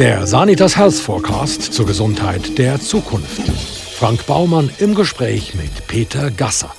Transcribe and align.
Der 0.00 0.26
Sanitas 0.26 0.78
Health 0.78 0.94
Forecast 0.94 1.74
zur 1.74 1.84
Gesundheit 1.84 2.56
der 2.56 2.80
Zukunft. 2.80 3.42
Frank 3.92 4.24
Baumann 4.24 4.70
im 4.78 4.94
Gespräch 4.94 5.54
mit 5.54 5.86
Peter 5.88 6.30
Gasser. 6.30 6.74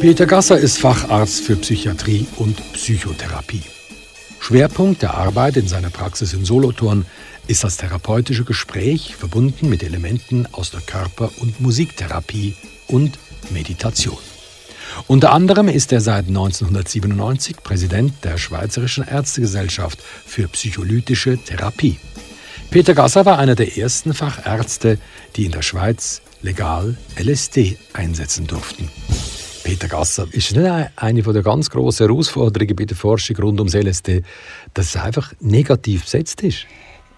Peter 0.00 0.24
Gasser 0.24 0.56
ist 0.56 0.78
Facharzt 0.78 1.42
für 1.42 1.56
Psychiatrie 1.56 2.26
und 2.36 2.56
Psychotherapie. 2.72 3.64
Schwerpunkt 4.40 5.02
der 5.02 5.12
Arbeit 5.12 5.58
in 5.58 5.68
seiner 5.68 5.90
Praxis 5.90 6.32
in 6.32 6.46
Solothurn 6.46 7.04
ist 7.48 7.64
das 7.64 7.76
therapeutische 7.76 8.44
Gespräch 8.44 9.14
verbunden 9.14 9.68
mit 9.68 9.82
Elementen 9.82 10.48
aus 10.52 10.70
der 10.70 10.80
Körper- 10.80 11.32
und 11.36 11.60
Musiktherapie 11.60 12.54
und 12.88 13.18
Meditation. 13.50 14.35
Unter 15.06 15.32
anderem 15.32 15.68
ist 15.68 15.92
er 15.92 16.00
seit 16.00 16.26
1997 16.26 17.56
Präsident 17.62 18.12
der 18.24 18.38
Schweizerischen 18.38 19.06
Ärztegesellschaft 19.06 19.98
für 20.24 20.48
psycholytische 20.48 21.38
Therapie. 21.38 21.98
Peter 22.70 22.94
Gasser 22.94 23.24
war 23.24 23.38
einer 23.38 23.54
der 23.54 23.78
ersten 23.78 24.12
Fachärzte, 24.12 24.98
die 25.36 25.46
in 25.46 25.52
der 25.52 25.62
Schweiz 25.62 26.20
legal 26.42 26.96
LSD 27.18 27.78
einsetzen 27.92 28.46
durften. 28.46 28.90
Peter 29.62 29.88
Gasser, 29.88 30.26
ist 30.30 30.54
nicht 30.54 30.90
eine 30.96 31.22
der 31.22 31.42
ganz 31.42 31.70
grossen 31.70 32.06
Herausforderungen 32.06 32.76
bei 32.76 32.84
der 32.84 32.96
Forschung 32.96 33.36
rund 33.36 33.58
ums 33.58 33.74
LSD, 33.74 34.22
dass 34.74 34.94
es 34.94 34.96
einfach 34.96 35.32
negativ 35.40 36.04
besetzt 36.04 36.42
ist? 36.42 36.66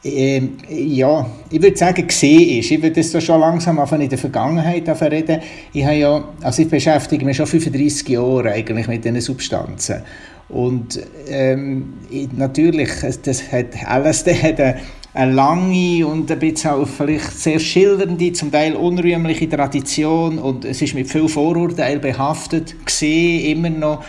Ähm, 0.05 0.59
ja, 0.69 1.29
ich 1.51 1.61
würde 1.61 1.77
sagen, 1.77 2.07
gesehen 2.07 2.61
ist. 2.61 2.71
Ich 2.71 2.81
würde 2.81 3.03
das 3.03 3.25
schon 3.25 3.41
langsam 3.41 3.79
in 4.01 4.09
der 4.09 4.19
Vergangenheit 4.19 4.89
reden. 5.03 5.41
Ich, 5.73 5.85
habe 5.85 5.97
ja, 5.97 6.25
also 6.41 6.63
ich 6.63 6.69
beschäftige 6.69 7.25
mich 7.25 7.37
schon 7.37 7.47
35 7.47 8.09
Jahre 8.09 8.53
eigentlich 8.53 8.87
mit 8.87 9.05
diesen 9.05 9.21
Substanzen. 9.21 10.03
Und 10.49 11.01
ähm, 11.29 11.95
natürlich, 12.37 12.91
das 13.23 13.53
hat, 13.53 13.75
LSD 13.75 14.35
hat 14.35 14.61
eine, 14.61 14.77
eine 15.15 15.33
lange 15.33 16.07
und 16.07 16.31
ein 16.31 16.39
bisschen 16.39 16.71
auch 16.71 16.89
vielleicht 16.89 17.33
sehr 17.39 17.59
schildernde, 17.59 18.33
zum 18.33 18.53
Teil 18.53 18.75
unrühmliche 18.75 19.49
Tradition 19.49 20.39
und 20.39 20.65
es 20.65 20.81
ist 20.81 20.95
mit 20.95 21.11
viel 21.11 21.29
Vorurteilen 21.29 22.01
behaftet, 22.01 22.87
gesehen 22.87 23.45
immer 23.57 23.71
noch. 23.71 24.05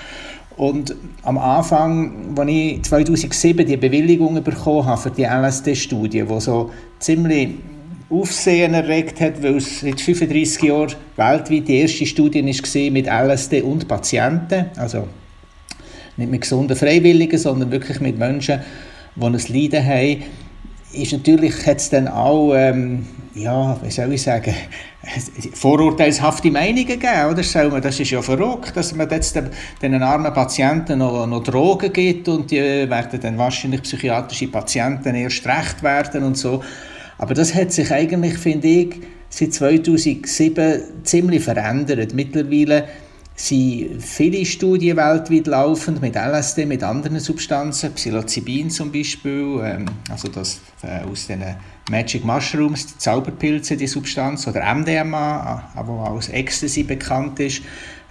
Und 0.60 0.94
am 1.24 1.38
Anfang, 1.38 2.36
als 2.38 2.50
ich 2.50 2.84
2007 2.84 3.66
die 3.66 3.78
Bewilligung 3.78 4.44
bekommen 4.44 4.86
habe 4.86 5.02
für 5.02 5.10
die 5.10 5.24
LSD-Studie, 5.24 6.26
die 6.30 6.40
so 6.42 6.70
ziemlich 7.00 7.52
Aufsehen 8.10 8.74
erregt 8.74 9.22
hat, 9.22 9.42
weil 9.42 9.56
es 9.56 9.80
seit 9.80 10.02
35 10.02 10.64
Jahren 10.64 10.96
weltweit 11.16 11.66
die 11.66 11.78
erste 11.78 12.06
Studie 12.06 12.44
war 12.44 12.92
mit 12.92 13.08
LSD 13.08 13.62
und 13.62 13.88
Patienten, 13.88 14.66
also 14.76 15.08
nicht 16.18 16.30
mit 16.30 16.42
gesunden 16.42 16.76
Freiwilligen, 16.76 17.40
sondern 17.40 17.72
wirklich 17.72 18.02
mit 18.02 18.20
Menschen, 18.20 18.60
die 19.16 19.26
ein 19.26 19.32
Leiden 19.34 19.86
haben, 19.86 20.24
ist 20.94 21.14
natürlich 21.14 21.54
es 21.66 21.90
dann 21.90 22.08
auch, 22.08 22.54
ähm, 22.56 23.06
ja, 23.36 23.78
wie 23.84 23.92
soll 23.92 24.14
ich 24.14 24.24
sagen, 24.24 24.54
vorurteilshafte 25.54 26.52
Meinungen 26.52 26.86
gegeben, 26.86 27.32
oder? 27.32 27.82
Das 27.82 28.00
ist 28.00 28.10
ja 28.10 28.22
verrückt, 28.22 28.76
dass 28.76 28.96
man 28.96 29.10
jetzt 29.10 29.36
den, 29.36 29.50
den 29.82 30.02
armen 30.02 30.34
Patienten 30.34 31.00
noch, 31.00 31.26
noch 31.28 31.44
Drogen 31.44 31.94
gibt 31.94 32.28
und 32.28 32.52
die 32.52 32.60
werden 32.90 33.20
dann 33.20 33.38
wahrscheinlich 33.38 33.84
psychiatrische 33.84 34.48
Patienten 34.48 35.16
erst 35.16 35.46
recht 35.46 35.84
werden 35.84 36.24
und 36.24 36.38
so. 36.38 36.64
Aber 37.18 37.34
das 37.34 37.54
hat 37.54 37.72
sich 37.72 37.92
eigentlich, 37.92 38.38
finde 38.38 38.68
ich, 38.68 38.96
seit 39.30 39.54
2007 39.54 40.82
ziemlich 41.04 41.44
verändert. 41.44 42.14
Mittlerweile 42.14 42.86
sind 43.42 44.04
viele 44.04 44.46
Studien 44.46 44.98
weltweit 44.98 45.48
laufend 45.48 46.02
mit 46.02 46.16
LSD, 46.16 46.66
mit 46.66 46.84
anderen 46.84 47.22
Substanzen, 47.22 47.94
Psilocybin 47.94 48.70
zum 48.70 48.92
Beispiel, 48.92 49.62
ähm, 49.64 49.86
also 50.10 50.28
das 50.28 50.60
äh, 50.84 51.06
aus 51.10 51.28
den 51.28 51.42
Magic 51.90 52.26
Mushrooms, 52.26 52.86
die 52.88 52.98
Zauberpilze, 52.98 53.78
die 53.78 53.88
Substanz, 53.88 54.46
oder 54.46 54.62
MDMA, 54.76 55.72
aber 55.74 55.94
auch 55.94 56.16
als 56.16 56.28
Ecstasy 56.28 56.84
bekannt 56.84 57.40
ist, 57.40 57.62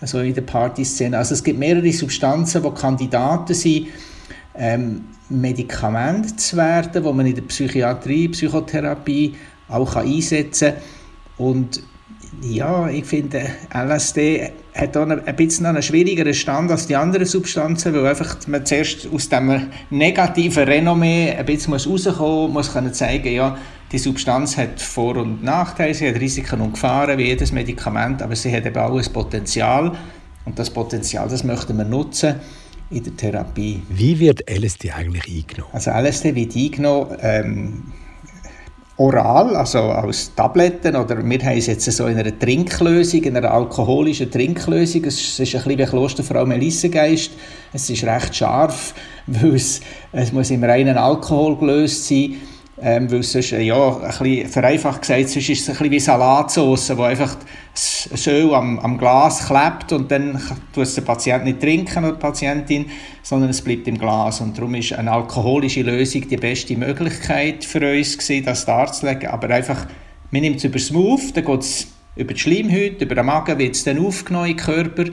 also 0.01 0.21
in 0.21 0.33
der 0.33 0.43
Partyszene. 0.43 1.19
Also 1.19 1.35
es 1.35 1.45
gibt 1.45 1.59
mehrere 1.59 1.93
Substanzen, 1.93 2.63
die 2.63 2.71
Kandidaten 2.71 3.53
sind, 3.53 3.89
ähm, 4.55 5.05
Medikamente 5.29 6.37
zu 6.37 6.57
werden, 6.57 7.03
die 7.03 7.13
man 7.13 7.27
in 7.27 7.35
der 7.35 7.43
Psychiatrie, 7.43 8.29
Psychotherapie 8.29 9.35
auch 9.69 9.93
kann 9.93 10.07
einsetzen 10.07 10.73
kann. 10.73 10.83
Und 11.37 11.83
ja, 12.43 12.89
ich 12.89 13.05
finde, 13.05 13.43
LSD 13.73 14.51
hat 14.75 14.97
auch 14.97 15.09
ein 15.09 15.37
bisschen 15.37 15.67
einen 15.67 15.83
schwierigeren 15.83 16.35
Stand 16.35 16.71
als 16.71 16.87
die 16.87 16.97
anderen 16.97 17.27
Substanzen, 17.27 17.95
weil 17.95 18.07
einfach 18.07 18.37
man 18.47 18.65
zuerst 18.65 19.09
aus 19.13 19.29
dem 19.29 19.69
negativen 19.91 20.65
Renommee 20.65 21.33
ein 21.33 21.45
bisschen 21.47 21.73
rauskommen 21.73 22.53
muss, 22.53 22.75
muss 22.75 22.93
zeigen, 22.93 23.33
ja, 23.33 23.57
die 23.91 23.99
Substanz 23.99 24.57
hat 24.57 24.81
Vor- 24.81 25.17
und 25.17 25.43
Nachteile, 25.43 25.95
sie 25.95 26.09
hat 26.09 26.21
Risiken 26.21 26.61
und 26.61 26.73
Gefahren 26.73 27.19
wie 27.19 27.25
jedes 27.25 27.53
Medikament, 27.53 28.23
aber 28.23 28.37
sie 28.37 28.55
hat 28.55 28.67
eben 28.67 28.77
auch 28.77 28.97
ein 28.97 29.13
Potenzial 29.13 29.93
und 30.45 30.59
das 30.59 30.71
Potenzial, 30.71 31.29
das 31.29 31.43
möchten 31.43 31.77
wir 31.77 31.85
nutzen 31.85 32.35
in 32.91 33.03
der 33.03 33.17
Therapie. 33.17 33.83
Wie 33.89 34.19
wird 34.19 34.49
LSD 34.49 34.93
eigentlich 34.93 35.27
eingenommen? 35.27 35.73
Also 35.73 35.91
LSD 35.91 36.35
wird 36.35 36.55
eingenommen 36.55 37.17
ähm, 37.21 37.83
oral, 38.99 39.55
also 39.55 39.79
als 39.79 40.35
Tabletten, 40.35 40.97
oder 40.97 41.25
wir 41.25 41.39
haben 41.39 41.57
es 41.57 41.67
jetzt 41.67 41.91
so 41.91 42.07
in 42.07 42.19
einer 42.19 42.37
Trinklösung, 42.37 43.23
in 43.23 43.37
einer 43.37 43.53
alkoholischen 43.53 44.31
Trinklösung. 44.31 45.05
Es 45.05 45.39
ist 45.39 45.55
ein 45.55 45.63
bisschen 45.63 45.79
wie 45.79 45.85
Klosterfrau 45.85 46.45
Melissengeist. 46.45 47.31
Es 47.73 47.89
ist 47.89 48.05
recht 48.05 48.35
scharf, 48.35 48.95
weil 49.27 49.55
es, 49.55 49.81
es 50.13 50.33
muss 50.33 50.51
im 50.51 50.65
reinen 50.65 50.99
Alkohol 50.99 51.57
gelöst 51.57 52.09
sein 52.09 52.37
ähm, 52.81 53.11
weil 53.11 53.23
sonst, 53.23 53.51
ja, 53.51 53.97
ein 53.97 54.07
bisschen 54.07 54.49
vereinfacht 54.49 55.03
gesagt, 55.03 55.29
sonst 55.29 55.49
ist 55.49 55.61
es 55.63 55.69
ein 55.69 55.73
bisschen 55.73 55.91
wie 55.91 56.01
Salatsauce, 56.01 56.97
wo 56.97 57.03
einfach 57.03 57.37
das 57.73 58.27
Öl 58.27 58.55
am, 58.55 58.79
am 58.79 58.99
Glas 58.99 59.47
klebt 59.47 59.93
und 59.93 60.11
dann 60.11 60.41
tut 60.73 60.85
es 60.85 60.95
der 60.95 61.03
Patient 61.03 61.45
nicht 61.45 61.61
trinken 61.61 62.05
oder 62.05 62.15
die 62.15 62.21
Patientin, 62.21 62.87
sondern 63.23 63.51
es 63.51 63.63
bleibt 63.63 63.89
im 63.89 63.99
Glas. 63.99 64.41
Und 64.41 64.57
darum 64.57 64.75
ist 64.75 64.93
eine 64.93 65.11
alkoholische 65.11 65.83
Lösung 65.83 66.29
die 66.29 66.37
beste 66.37 66.77
Möglichkeit 66.77 67.65
für 67.65 67.81
uns 67.81 68.17
gewesen, 68.17 68.45
das 68.45 68.65
darzulegen. 68.65 69.29
Aber 69.29 69.51
einfach, 69.51 69.87
man 70.31 70.43
nimmt 70.43 70.57
es 70.57 70.65
über 70.65 70.79
das 70.79 70.91
Move, 70.91 71.23
dann 71.35 71.45
geht 71.45 71.61
es 71.61 71.89
über 72.17 72.35
die 72.35 72.41
Schleimhaut, 72.41 73.01
über 73.01 73.15
den 73.15 73.27
Magen, 73.27 73.59
wird 73.59 73.75
es 73.75 73.85
dann 73.85 74.05
aufgenommen 74.05 74.51
im 74.51 74.57
Körper 74.57 75.05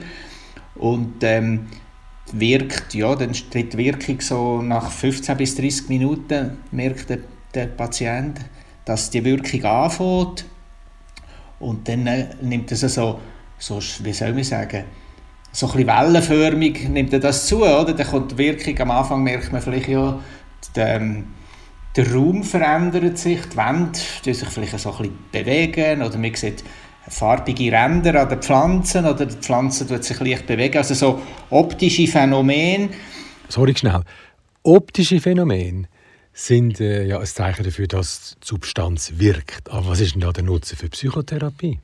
und 0.76 1.22
ähm, 1.22 1.66
wirkt, 2.32 2.94
ja, 2.94 3.14
dann 3.14 3.32
tritt 3.32 3.72
die 3.72 3.78
Wirkung 3.78 4.20
so 4.20 4.60
nach 4.62 4.90
15 4.90 5.36
bis 5.36 5.54
30 5.54 5.88
Minuten, 5.88 6.58
merkt 6.70 7.10
der 7.10 7.18
der 7.56 7.66
Patient, 7.66 8.38
dass 8.84 9.10
die 9.10 9.24
Wirkung 9.24 9.64
anfängt 9.64 10.44
und 11.58 11.88
dann 11.88 12.06
äh, 12.06 12.28
nimmt 12.40 12.70
es 12.70 12.80
so, 12.80 13.20
so, 13.58 13.80
wie 14.00 14.12
soll 14.12 14.32
man 14.32 14.44
sagen, 14.44 14.84
so 15.52 15.70
ein 15.72 15.86
wellenförmig 15.86 16.88
nimmt 16.88 17.12
er 17.14 17.20
das 17.20 17.46
zu, 17.46 17.64
oder? 17.64 17.94
Dann 17.94 18.06
kommt 18.06 18.32
die 18.32 18.38
Wirkung, 18.38 18.78
am 18.80 18.90
Anfang 18.90 19.22
merkt 19.22 19.52
man 19.52 19.62
vielleicht 19.62 19.88
ja, 19.88 20.20
der, 20.74 20.96
ähm, 20.96 21.28
der 21.96 22.12
Raum 22.12 22.44
verändert 22.44 23.16
sich, 23.16 23.40
die 23.46 23.56
Wände 23.56 23.98
sich 23.98 24.48
vielleicht 24.48 24.78
so 24.78 24.94
ein 24.98 25.18
bewegen 25.32 26.02
oder 26.02 26.18
man 26.18 26.34
sieht 26.34 26.62
farbige 27.08 27.72
Ränder 27.72 28.20
an 28.20 28.28
den 28.28 28.42
Pflanzen 28.42 29.06
oder 29.06 29.26
die 29.26 29.36
Pflanze 29.36 29.86
tut 29.86 30.04
sich 30.04 30.20
leicht 30.20 30.46
bewegen, 30.46 30.76
also 30.76 30.92
so 30.92 31.22
optische 31.50 32.06
Phänomene. 32.06 32.90
Sorry, 33.48 33.74
schnell. 33.76 34.02
Optische 34.62 35.20
Phänomene? 35.20 35.88
Sind 36.36 36.80
äh, 36.80 37.06
ja 37.06 37.18
ein 37.18 37.24
Zeichen 37.24 37.64
dafür, 37.64 37.86
dass 37.86 38.36
die 38.42 38.46
Substanz 38.46 39.14
wirkt. 39.16 39.70
Aber 39.70 39.88
was 39.88 40.00
ist 40.00 40.14
denn 40.14 40.20
da 40.20 40.32
der 40.32 40.44
Nutzen 40.44 40.76
für 40.76 40.90
Psychotherapie? 40.90 41.78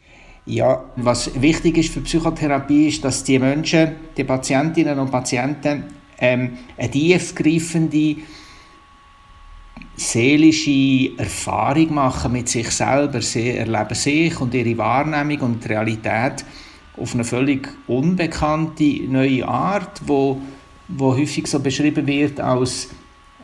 Ja, 0.45 0.85
was 0.97 1.41
wichtig 1.41 1.79
ist 1.79 1.93
für 1.93 2.03
Psychotherapie 2.03 2.89
ist, 2.89 3.03
dass 3.03 3.25
die 3.25 3.39
Menschen, 3.39 3.93
die 4.15 4.25
Patientinnen 4.25 4.99
und 4.99 5.11
Patienten, 5.11 5.85
ähm, 6.19 6.59
eine 6.77 6.91
tiefgreifende 6.91 8.17
seelische 9.97 11.17
Erfahrung 11.17 11.95
machen 11.95 12.33
mit 12.33 12.51
sich 12.51 12.71
selber. 12.71 13.23
Sie 13.23 13.57
erleben 13.57 13.95
sich 13.95 14.39
und 14.39 14.53
ihre 14.53 14.77
Wahrnehmung 14.77 15.41
und 15.41 15.69
Realität 15.69 16.45
auf 16.99 17.15
eine 17.15 17.25
völlig 17.25 17.69
unbekannte 17.87 19.01
neue 19.09 19.49
Art, 19.49 20.03
wo, 20.05 20.43
wo 20.89 21.17
häufig 21.17 21.47
so 21.47 21.59
beschrieben 21.61 22.07
wird 22.07 22.39
als 22.39 22.91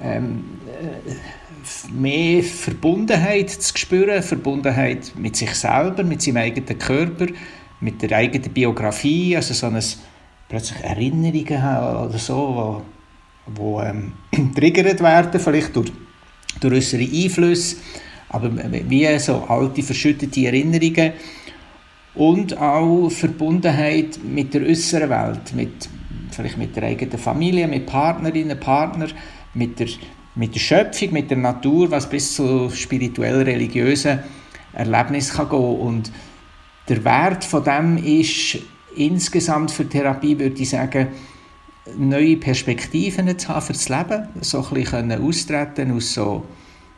ähm, 0.03 0.45
äh, 0.67 1.93
mehr 1.93 2.43
Verbundenheit 2.43 3.51
zu 3.51 3.77
spüren, 3.77 4.23
Verbundenheit 4.23 5.13
mit 5.17 5.37
sich 5.37 5.55
selber, 5.55 6.03
mit 6.03 6.23
seinem 6.23 6.39
eigenen 6.39 6.79
Körper, 6.79 7.27
mit 7.81 8.03
der 8.03 8.17
eigenen 8.17 8.53
Biografie, 8.53 9.37
also 9.37 9.55
so 9.55 9.67
ein, 9.67 9.83
plötzlich 10.49 10.83
Erinnerungen 10.83 11.63
haben 11.63 12.09
oder 12.09 12.19
so, 12.19 12.83
wo, 13.47 13.53
wo 13.55 13.81
ähm, 13.81 14.13
triggert 14.55 15.01
werden, 15.03 15.41
vielleicht 15.41 15.75
durch, 15.77 15.93
durch 16.61 16.75
äußere 16.75 17.03
Einflüsse, 17.03 17.77
aber 18.31 18.51
wie 18.89 19.19
so 19.19 19.45
alte, 19.49 19.83
verschüttete 19.83 20.47
Erinnerungen 20.47 21.13
und 22.15 22.57
auch 22.59 23.09
Verbundenheit 23.11 24.19
mit 24.25 24.55
der 24.55 24.63
äußeren 24.63 25.11
Welt, 25.11 25.55
mit 25.55 25.89
vielleicht 26.31 26.59
mit 26.59 26.77
der 26.77 26.85
eigenen 26.85 27.19
Familie, 27.19 27.67
mit 27.67 27.87
Partnerinnen, 27.87 28.59
Partner, 28.61 29.09
mit 29.55 29.79
der, 29.79 29.89
mit 30.35 30.55
der 30.55 30.61
Schöpfung, 30.61 31.13
mit 31.13 31.31
der 31.31 31.39
Natur, 31.39 31.91
was 31.91 32.09
bis 32.09 32.35
zu 32.35 32.71
spirituell-religiösen 32.71 34.21
Erlebnissen 34.73 35.37
kann 35.37 35.49
gehen. 35.49 35.81
Und 35.81 36.13
der 36.89 37.05
Wert 37.05 37.45
von 37.45 37.65
dem 37.65 37.99
ist 37.99 38.59
insgesamt 38.97 39.71
für 39.71 39.89
Therapie, 39.89 40.39
würde 40.39 40.61
ich 40.61 40.71
sagen, 40.71 41.09
neue 41.97 42.37
Perspektiven 42.37 43.39
zu 43.39 43.49
haben 43.49 43.63
für 43.63 43.73
das 43.73 43.89
Leben, 43.89 44.29
so 44.41 44.65
ein 44.65 44.75
bisschen 44.75 45.13
austreten 45.13 45.93
aus 45.93 46.15
so 46.15 46.45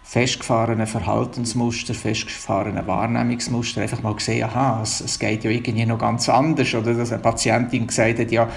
festgefahrenen 0.03 0.87
Verhaltensmuster, 0.87 1.95
festgefahrenen 1.95 2.87
Wahrnehmungsmuster, 2.87 3.83
einfach 3.83 4.03
mal 4.03 4.15
gesehen, 4.15 4.45
aha, 4.45 4.81
es, 4.83 5.01
es, 5.01 5.19
geht 5.19 5.45
ja 5.45 5.51
irgendwie 5.51 5.87
noch 5.87 5.99
ganz 5.99 6.29
anders. 6.29 6.75
Oder 6.75 6.95
dass 6.95 7.13
eine 7.13 7.23
Patientin 7.23 7.87
gesagt 7.87 8.19
hat, 8.19 8.33
ja, 8.33 8.49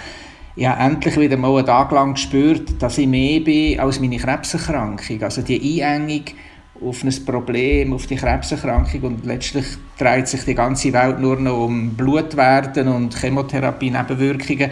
ich 0.55 0.65
habe 0.65 0.81
endlich 0.81 1.17
wieder 1.19 1.37
mal 1.37 1.57
einen 1.57 1.65
Tag 1.65 1.91
lang 1.91 2.13
gespürt, 2.13 2.81
dass 2.81 2.97
ich 2.97 3.07
mehr 3.07 3.39
bin 3.39 3.79
als 3.79 3.99
meine 3.99 4.17
Krebserkrankung. 4.17 5.23
Also 5.23 5.41
die 5.41 5.83
Einengung 5.83 6.25
auf 6.81 7.03
ein 7.03 7.25
Problem, 7.25 7.93
auf 7.93 8.07
die 8.07 8.15
Krebserkrankung 8.15 9.01
und 9.01 9.25
letztlich 9.25 9.65
dreht 9.97 10.27
sich 10.27 10.43
die 10.43 10.55
ganze 10.55 10.93
Welt 10.93 11.19
nur 11.19 11.39
noch 11.39 11.65
um 11.65 11.91
Blutwerten 11.95 12.87
und 12.87 13.15
Chemotherapie-Nebenwirkungen 13.15 14.71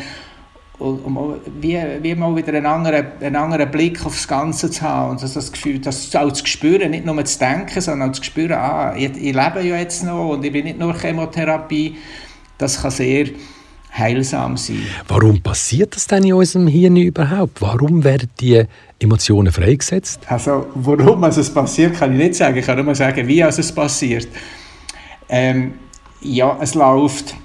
um 0.82 1.36
wie, 1.60 1.80
wie 2.02 2.16
mal 2.16 2.36
wieder 2.36 2.54
einen 2.54 2.66
anderen, 2.66 3.06
einen 3.22 3.36
anderen 3.36 3.70
Blick 3.70 4.04
aufs 4.04 4.28
Ganze 4.28 4.72
zu 4.72 4.82
haben 4.82 5.12
und 5.12 5.22
das 5.22 5.52
Gefühl, 5.52 5.80
das 5.80 6.16
auch 6.16 6.32
zu 6.32 6.46
spüren, 6.46 6.92
nicht 6.92 7.06
nur 7.06 7.24
zu 7.24 7.38
denken, 7.38 7.80
sondern 7.80 8.10
auch 8.10 8.14
zu 8.14 8.24
spüren, 8.24 8.54
ah, 8.54 8.96
ich, 8.96 9.12
ich 9.12 9.36
lebe 9.36 9.62
ja 9.62 9.78
jetzt 9.78 10.04
noch 10.04 10.30
und 10.30 10.44
ich 10.44 10.52
bin 10.52 10.66
nicht 10.66 10.80
nur 10.80 10.98
Chemotherapie, 10.98 11.98
das 12.58 12.82
kann 12.82 12.90
sehr 12.90 13.28
heilsam 13.92 14.58
sein. 14.58 14.84
Warum 15.08 15.42
passiert 15.42 15.96
das 15.96 16.08
denn 16.08 16.24
in 16.24 16.34
unserem 16.34 16.68
Hirn 16.68 16.96
überhaupt? 16.96 17.62
Warum 17.62 18.04
werden 18.04 18.30
die 18.40 18.64
Emotionen 19.00 19.52
freigesetzt? 19.52 20.22
Also 20.28 20.68
warum 20.76 21.24
also 21.24 21.42
es 21.42 21.54
passiert, 21.54 21.96
kann 21.96 22.14
ich 22.14 22.18
nicht 22.18 22.36
sagen. 22.36 22.58
Ich 22.58 22.66
kann 22.66 22.84
nur 22.84 22.96
sagen, 22.96 23.28
wie 23.28 23.44
also 23.44 23.60
es 23.60 23.72
passiert. 23.72 24.28
Ähm, 25.30 25.74
ja, 26.22 26.58
es 26.62 26.76
läuft 26.76 27.36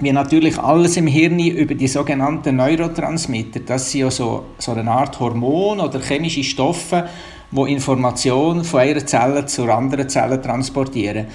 wie 0.00 0.12
natürlich 0.12 0.58
alles 0.58 0.96
im 0.96 1.06
Hirn 1.06 1.38
über 1.38 1.74
die 1.74 1.86
sogenannten 1.86 2.56
Neurotransmitter. 2.56 3.60
Das 3.60 3.90
sind 3.90 4.00
ja 4.00 4.10
so, 4.10 4.44
so 4.58 4.72
eine 4.72 4.90
Art 4.90 5.20
Hormon 5.20 5.80
oder 5.80 6.00
chemische 6.00 6.42
Stoffe, 6.42 7.08
die 7.50 7.72
Informationen 7.72 8.64
von 8.64 8.80
einer 8.80 9.06
Zelle 9.06 9.46
zur 9.46 9.68
anderen 9.68 10.08
Zelle 10.08 10.40
transportieren. 10.42 11.26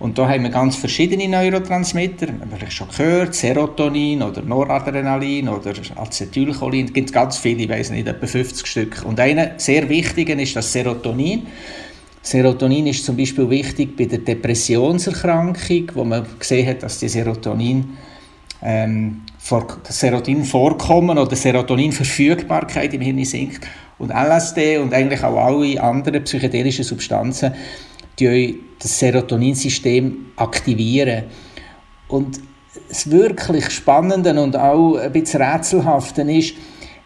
Und 0.00 0.16
da 0.16 0.26
haben 0.26 0.44
wir 0.44 0.50
ganz 0.50 0.76
verschiedene 0.76 1.28
Neurotransmitter, 1.28 2.28
wir 2.28 2.40
haben 2.40 2.50
vielleicht 2.56 2.72
schon 2.72 2.88
gehört, 2.88 3.34
Serotonin 3.34 4.22
oder 4.22 4.40
Noradrenalin 4.40 5.46
oder 5.46 5.74
Acetylcholin, 5.94 6.86
es 6.86 6.92
gibt 6.94 7.12
ganz 7.12 7.36
viele, 7.36 7.64
ich 7.64 7.68
weiß 7.68 7.90
nicht, 7.90 8.08
etwa 8.08 8.26
50 8.26 8.66
Stück. 8.66 9.02
Und 9.04 9.20
einer 9.20 9.52
sehr 9.58 9.86
wichtigen 9.90 10.38
ist 10.38 10.56
das 10.56 10.72
Serotonin. 10.72 11.46
Serotonin 12.22 12.86
ist 12.86 13.04
zum 13.04 13.14
Beispiel 13.14 13.50
wichtig 13.50 13.94
bei 13.94 14.06
der 14.06 14.20
Depressionserkrankung, 14.20 15.90
wo 15.92 16.04
man 16.04 16.26
gesehen 16.38 16.66
hat, 16.66 16.82
dass 16.82 16.98
die 16.98 17.08
Serotonin 17.08 17.98
ähm, 18.62 19.20
Serotonin-Vorkommen 19.38 21.18
oder 21.18 21.36
Serotonin-Verfügbarkeit 21.36 22.94
im 22.94 23.02
Hirn 23.02 23.22
sinkt. 23.26 23.66
Und 23.98 24.12
LSD 24.12 24.78
und 24.78 24.94
eigentlich 24.94 25.22
auch 25.22 25.36
alle 25.36 25.82
anderen 25.82 26.24
psychedelischen 26.24 26.84
Substanzen 26.84 27.52
die 28.20 28.60
das 28.78 28.98
Serotoninsystem 28.98 30.26
aktivieren. 30.36 31.24
Und 32.08 32.40
das 32.88 33.10
wirklich 33.10 33.70
Spannende 33.70 34.40
und 34.40 34.56
auch 34.56 34.96
ein 34.96 35.12
bisschen 35.12 35.42
Rätselhafte 35.42 36.22
ist, 36.22 36.54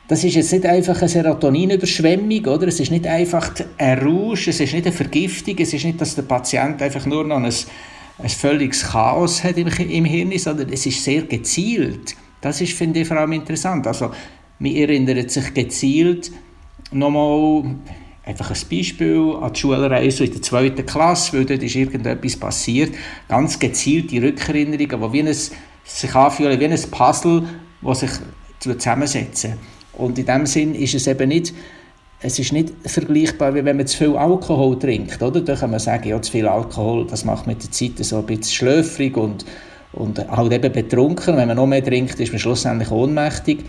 das 0.07 0.23
ist 0.23 0.35
jetzt 0.35 0.53
nicht 0.53 0.67
einfach 0.67 0.99
eine 0.99 1.09
Serotoninüberschwemmung, 1.09 2.45
oder? 2.47 2.69
Es 2.69 2.79
ist 2.79 2.91
nicht 2.91 3.07
einfach 3.07 3.55
ein 3.79 3.99
Rausch, 3.99 4.49
es 4.49 4.61
ist 4.61 4.75
nicht 4.75 4.87
eine 4.87 4.95
Vergiftung, 4.95 5.57
es 5.59 5.73
ist 5.73 5.85
nicht, 5.85 6.01
dass 6.01 6.15
der 6.15 6.23
Patient 6.23 6.83
einfach 6.83 7.07
nur 7.07 7.25
noch 7.25 7.37
ein, 7.37 7.45
ein 7.45 8.29
völliges 8.29 8.83
Chaos 8.83 9.43
hat 9.43 9.57
im, 9.57 9.69
im 9.69 10.05
Hirn, 10.05 10.39
sondern 10.39 10.71
es 10.71 10.85
ist 10.85 11.03
sehr 11.03 11.23
gezielt. 11.23 12.15
Das 12.43 12.61
ist, 12.61 12.75
finde 12.75 13.01
ich, 13.01 13.09
vor 13.09 13.17
allem 13.17 13.33
interessant. 13.33 13.87
Also, 13.87 14.11
man 14.59 14.73
erinnert 14.73 15.31
sich 15.31 15.55
gezielt 15.55 16.31
nochmal, 16.93 17.77
einfach 18.27 18.51
ein 18.51 18.69
Beispiel, 18.71 19.37
an 19.41 19.53
die 19.53 19.61
Schulreise 19.61 20.25
in 20.25 20.33
der 20.33 20.43
zweiten 20.43 20.87
Klasse, 20.87 21.37
weil 21.37 21.45
dort 21.45 21.63
ist 21.63 21.75
irgendetwas 21.75 22.37
passiert, 22.37 22.95
ganz 23.29 23.59
gezielte 23.59 24.23
Rückerinnerungen, 24.23 25.13
die 25.13 25.13
wie 25.13 25.29
ein, 25.29 25.35
sich 25.85 26.15
anfühlen 26.15 26.59
wie 26.59 26.67
ein 26.67 26.91
Puzzle, 26.91 27.43
das 27.83 28.01
sich 28.01 28.11
zusammensetzen 28.61 29.59
und 29.97 30.19
in 30.19 30.27
dem 30.27 30.47
Sinn 30.47 30.75
ist 30.75 30.95
es 30.95 31.07
eben 31.07 31.29
nicht, 31.29 31.55
es 32.21 32.39
ist 32.39 32.53
nicht 32.53 32.73
vergleichbar, 32.85 33.55
wie 33.55 33.65
wenn 33.65 33.77
man 33.77 33.87
zu 33.87 33.99
viel 33.99 34.17
Alkohol 34.17 34.79
trinkt. 34.79 35.23
Oder? 35.23 35.41
Da 35.41 35.57
kann 35.57 35.71
man 35.71 35.81
sagen, 35.81 36.09
ja, 36.09 36.21
zu 36.21 36.33
viel 36.33 36.49
Alkohol, 36.49 37.07
das 37.07 37.25
macht 37.25 37.47
mit 37.47 37.63
der 37.63 37.71
Zeit 37.71 38.05
so 38.05 38.19
ein 38.19 38.27
bisschen 38.27 38.55
schläfrig 38.55 39.17
und, 39.17 39.45
und 39.93 40.27
halt 40.31 40.53
eben 40.53 40.73
betrunken. 40.73 41.37
Wenn 41.37 41.49
man 41.49 41.57
noch 41.57 41.67
mehr 41.67 41.85
trinkt, 41.85 42.19
ist 42.19 42.33
man 42.33 42.39
schlussendlich 42.39 42.91
ohnmächtig. 42.91 43.65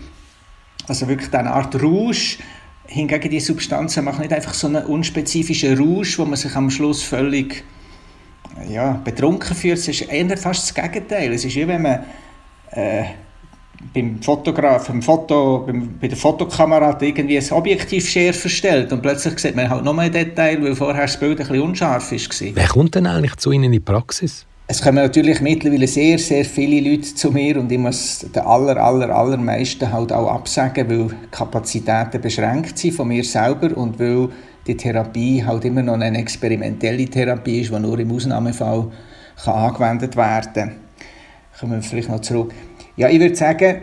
Also 0.88 1.06
wirklich 1.06 1.32
eine 1.34 1.50
Art 1.52 1.80
Rausch. 1.82 2.38
Hingegen 2.88 3.30
die 3.30 3.40
Substanzen 3.40 4.04
machen 4.04 4.20
nicht 4.20 4.32
einfach 4.32 4.54
so 4.54 4.68
einen 4.68 4.84
unspezifischen 4.84 5.78
Rausch, 5.78 6.18
wo 6.18 6.24
man 6.24 6.36
sich 6.36 6.54
am 6.54 6.70
Schluss 6.70 7.02
völlig 7.02 7.64
ja, 8.68 9.00
betrunken 9.04 9.54
fühlt. 9.56 9.78
Es 9.78 9.88
ist 9.88 10.02
eher 10.02 10.36
fast 10.36 10.68
das 10.68 10.74
Gegenteil. 10.74 11.32
Es 11.32 11.44
ist 11.44 11.56
wie 11.56 11.66
wenn 11.66 11.82
man 11.82 12.04
äh, 12.70 13.04
beim 13.94 14.22
Fotograf, 14.22 14.88
beim 14.88 15.02
Foto, 15.02 15.64
beim, 15.66 15.98
bei 16.00 16.08
der 16.08 16.16
Fotokamera 16.16 16.96
irgendwie 17.00 17.38
ein 17.38 17.50
Objektiv 17.50 18.08
schärfer 18.08 18.48
stellt 18.48 18.92
und 18.92 19.02
plötzlich 19.02 19.38
sieht 19.38 19.56
man 19.56 19.68
halt 19.68 19.84
noch 19.84 19.94
mehr 19.94 20.10
Detail, 20.10 20.62
weil 20.62 20.74
vorher 20.74 21.02
das 21.02 21.18
Bild 21.18 21.40
ein 21.40 21.46
bisschen 21.46 21.62
unscharf 21.62 22.10
war. 22.10 22.54
Wer 22.54 22.68
kommt 22.68 22.94
denn 22.94 23.06
eigentlich 23.06 23.36
zu 23.36 23.52
Ihnen 23.52 23.64
in 23.64 23.72
die 23.72 23.80
Praxis? 23.80 24.46
Es 24.68 24.82
kommen 24.82 24.96
natürlich 24.96 25.40
mittlerweile 25.40 25.86
sehr, 25.86 26.18
sehr 26.18 26.44
viele 26.44 26.80
Leute 26.80 27.14
zu 27.14 27.30
mir 27.30 27.56
und 27.56 27.70
ich 27.70 27.78
muss 27.78 28.26
den 28.34 28.42
aller, 28.42 28.76
aller, 28.76 29.14
allermeisten 29.14 29.92
halt 29.92 30.10
auch 30.10 30.28
absagen, 30.28 30.90
weil 30.90 31.16
Kapazitäten 31.30 32.20
beschränkt 32.20 32.76
sind 32.76 32.94
von 32.94 33.06
mir 33.06 33.22
selber 33.22 33.76
und 33.76 34.00
weil 34.00 34.28
die 34.66 34.76
Therapie 34.76 35.44
halt 35.44 35.64
immer 35.66 35.82
noch 35.82 36.00
eine 36.00 36.18
experimentelle 36.18 37.04
Therapie 37.04 37.60
ist, 37.60 37.72
die 37.72 37.78
nur 37.78 37.96
im 37.96 38.10
Ausnahmefall 38.10 38.90
kann 39.44 39.54
angewendet 39.54 40.16
werden 40.16 40.52
kann. 40.52 40.72
Kommen 41.60 41.74
wir 41.74 41.82
vielleicht 41.82 42.08
noch 42.08 42.20
zurück. 42.20 42.52
Ja, 42.96 43.08
ich 43.08 43.20
würde 43.20 43.36
sagen, 43.36 43.82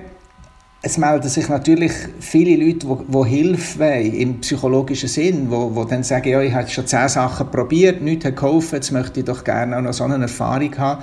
es 0.86 0.98
melden 0.98 1.30
sich 1.30 1.48
natürlich 1.48 1.94
viele 2.20 2.58
Leute, 2.58 2.86
die, 2.86 3.26
Hilfe 3.26 3.80
wollen, 3.80 4.14
im 4.14 4.42
psychologischen 4.42 5.08
Sinn, 5.08 5.50
die 5.50 5.90
dann 5.90 6.04
sagen, 6.04 6.30
ja, 6.30 6.42
ich 6.42 6.54
habe 6.54 6.68
schon 6.68 6.86
zehn 6.86 7.08
Sachen 7.08 7.50
probiert, 7.50 8.02
nichts 8.02 8.26
hat 8.26 8.36
geholfen, 8.36 8.76
jetzt 8.76 8.92
möchte 8.92 9.22
ich 9.22 9.26
doch 9.26 9.46
gerne 9.46 9.78
auch 9.78 9.82
noch 9.82 9.94
so 9.94 10.04
eine 10.04 10.22
Erfahrung 10.22 10.78
haben. 10.78 11.02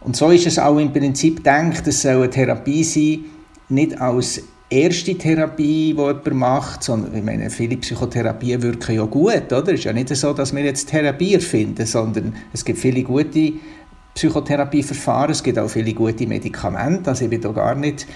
Und 0.00 0.14
so 0.14 0.30
ist 0.30 0.46
es 0.46 0.60
auch 0.60 0.78
im 0.78 0.92
Prinzip 0.92 1.38
gedacht, 1.38 1.84
es 1.88 2.02
soll 2.02 2.12
eine 2.12 2.30
Therapie 2.30 2.84
sein, 2.84 3.24
nicht 3.68 4.00
als 4.00 4.42
erste 4.70 5.18
Therapie, 5.18 5.92
die 5.92 5.96
jemand 5.96 6.32
macht, 6.32 6.84
sondern 6.84 7.16
ich 7.16 7.24
meine, 7.24 7.50
viele 7.50 7.76
Psychotherapien 7.78 8.62
wirken 8.62 8.94
ja 8.94 9.04
gut, 9.06 9.52
oder? 9.52 9.72
Es 9.72 9.80
ist 9.80 9.84
ja 9.84 9.92
nicht 9.92 10.14
so, 10.14 10.32
dass 10.32 10.54
wir 10.54 10.62
jetzt 10.62 10.88
Therapie 10.88 11.34
erfinden, 11.34 11.84
sondern 11.84 12.32
es 12.52 12.64
gibt 12.64 12.78
viele 12.78 13.02
gute 13.02 13.54
Psychotherapieverfahren. 14.14 15.32
Es 15.32 15.42
gibt 15.42 15.58
auch 15.58 15.68
viele 15.68 15.92
gute 15.94 16.28
Medikamente. 16.28 17.10
Also 17.10 17.24
ich 17.24 17.30
bin 17.30 17.40
da 17.40 17.50
gar 17.50 17.74
nicht 17.74 18.06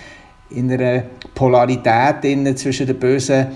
in 0.51 0.71
einer 0.71 1.03
Polarität 1.35 2.59
zwischen 2.59 2.87
der 2.87 2.95
bösen 2.95 3.47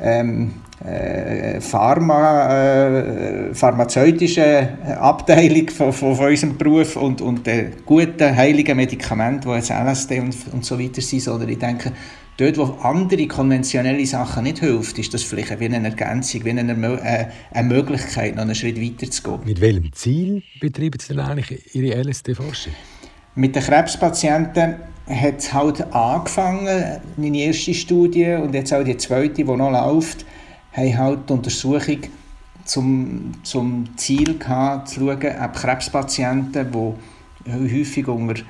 ähm, 0.00 0.54
äh, 0.84 1.60
Pharma, 1.60 3.48
äh, 3.48 3.54
pharmazeutischen 3.54 4.68
Abteilung 4.98 5.68
von, 5.70 5.92
von, 5.92 6.14
von, 6.14 6.26
unserem 6.28 6.56
Beruf 6.56 6.96
und, 6.96 7.20
und 7.20 7.46
der 7.46 7.70
guten, 7.84 8.36
heiligen 8.36 8.76
Medikamente, 8.76 9.48
die 9.48 9.54
jetzt 9.54 9.70
LSD 9.70 10.20
und, 10.20 10.36
und 10.52 10.64
so 10.64 10.78
weiter 10.78 11.00
sind, 11.00 11.20
sondern 11.20 11.48
ich 11.48 11.58
denke, 11.58 11.92
Dort, 12.38 12.56
wo 12.56 12.62
andere 12.82 13.26
konventionelle 13.26 14.06
Sachen 14.06 14.44
nicht 14.44 14.62
helfen, 14.62 15.00
ist 15.00 15.12
das 15.12 15.24
vielleicht 15.24 15.58
wie 15.58 15.64
eine 15.64 15.88
Ergänzung, 15.88 16.44
wie 16.44 16.50
eine, 16.50 16.72
äh, 17.02 17.26
eine 17.50 17.68
Möglichkeit, 17.68 18.36
noch 18.36 18.42
einen 18.42 18.54
Schritt 18.54 18.80
weiter 18.80 19.10
zu 19.10 19.22
gehen. 19.24 19.40
Mit 19.44 19.60
welchem 19.60 19.92
Ziel 19.92 20.44
betreiben 20.60 21.00
Sie 21.00 21.14
denn 21.14 21.18
eigentlich 21.24 21.74
Ihre 21.74 22.00
LSD-Forschung? 22.00 22.72
Mit 23.34 23.56
den 23.56 23.62
Krebspatienten 23.64 24.76
hat 25.08 25.38
es 25.38 25.52
halt 25.52 25.92
angefangen, 25.92 27.00
meine 27.16 27.38
erste 27.38 27.74
Studie 27.74 28.34
und 28.34 28.54
jetzt 28.54 28.72
auch 28.72 28.84
die 28.84 28.96
zweite, 28.96 29.34
die 29.34 29.44
noch 29.44 29.70
läuft, 29.70 30.26
haben 30.72 30.98
halt 30.98 31.28
die 31.28 31.32
Untersuchung 31.32 31.98
zum, 32.64 33.32
zum 33.42 33.96
Ziel 33.96 34.38
gehabt, 34.38 34.90
zu 34.90 35.00
schauen, 35.00 35.34
ob 35.42 35.52
Krebspatienten, 35.54 36.68
die 37.46 37.52
häufig 37.52 38.06
unter 38.06 38.42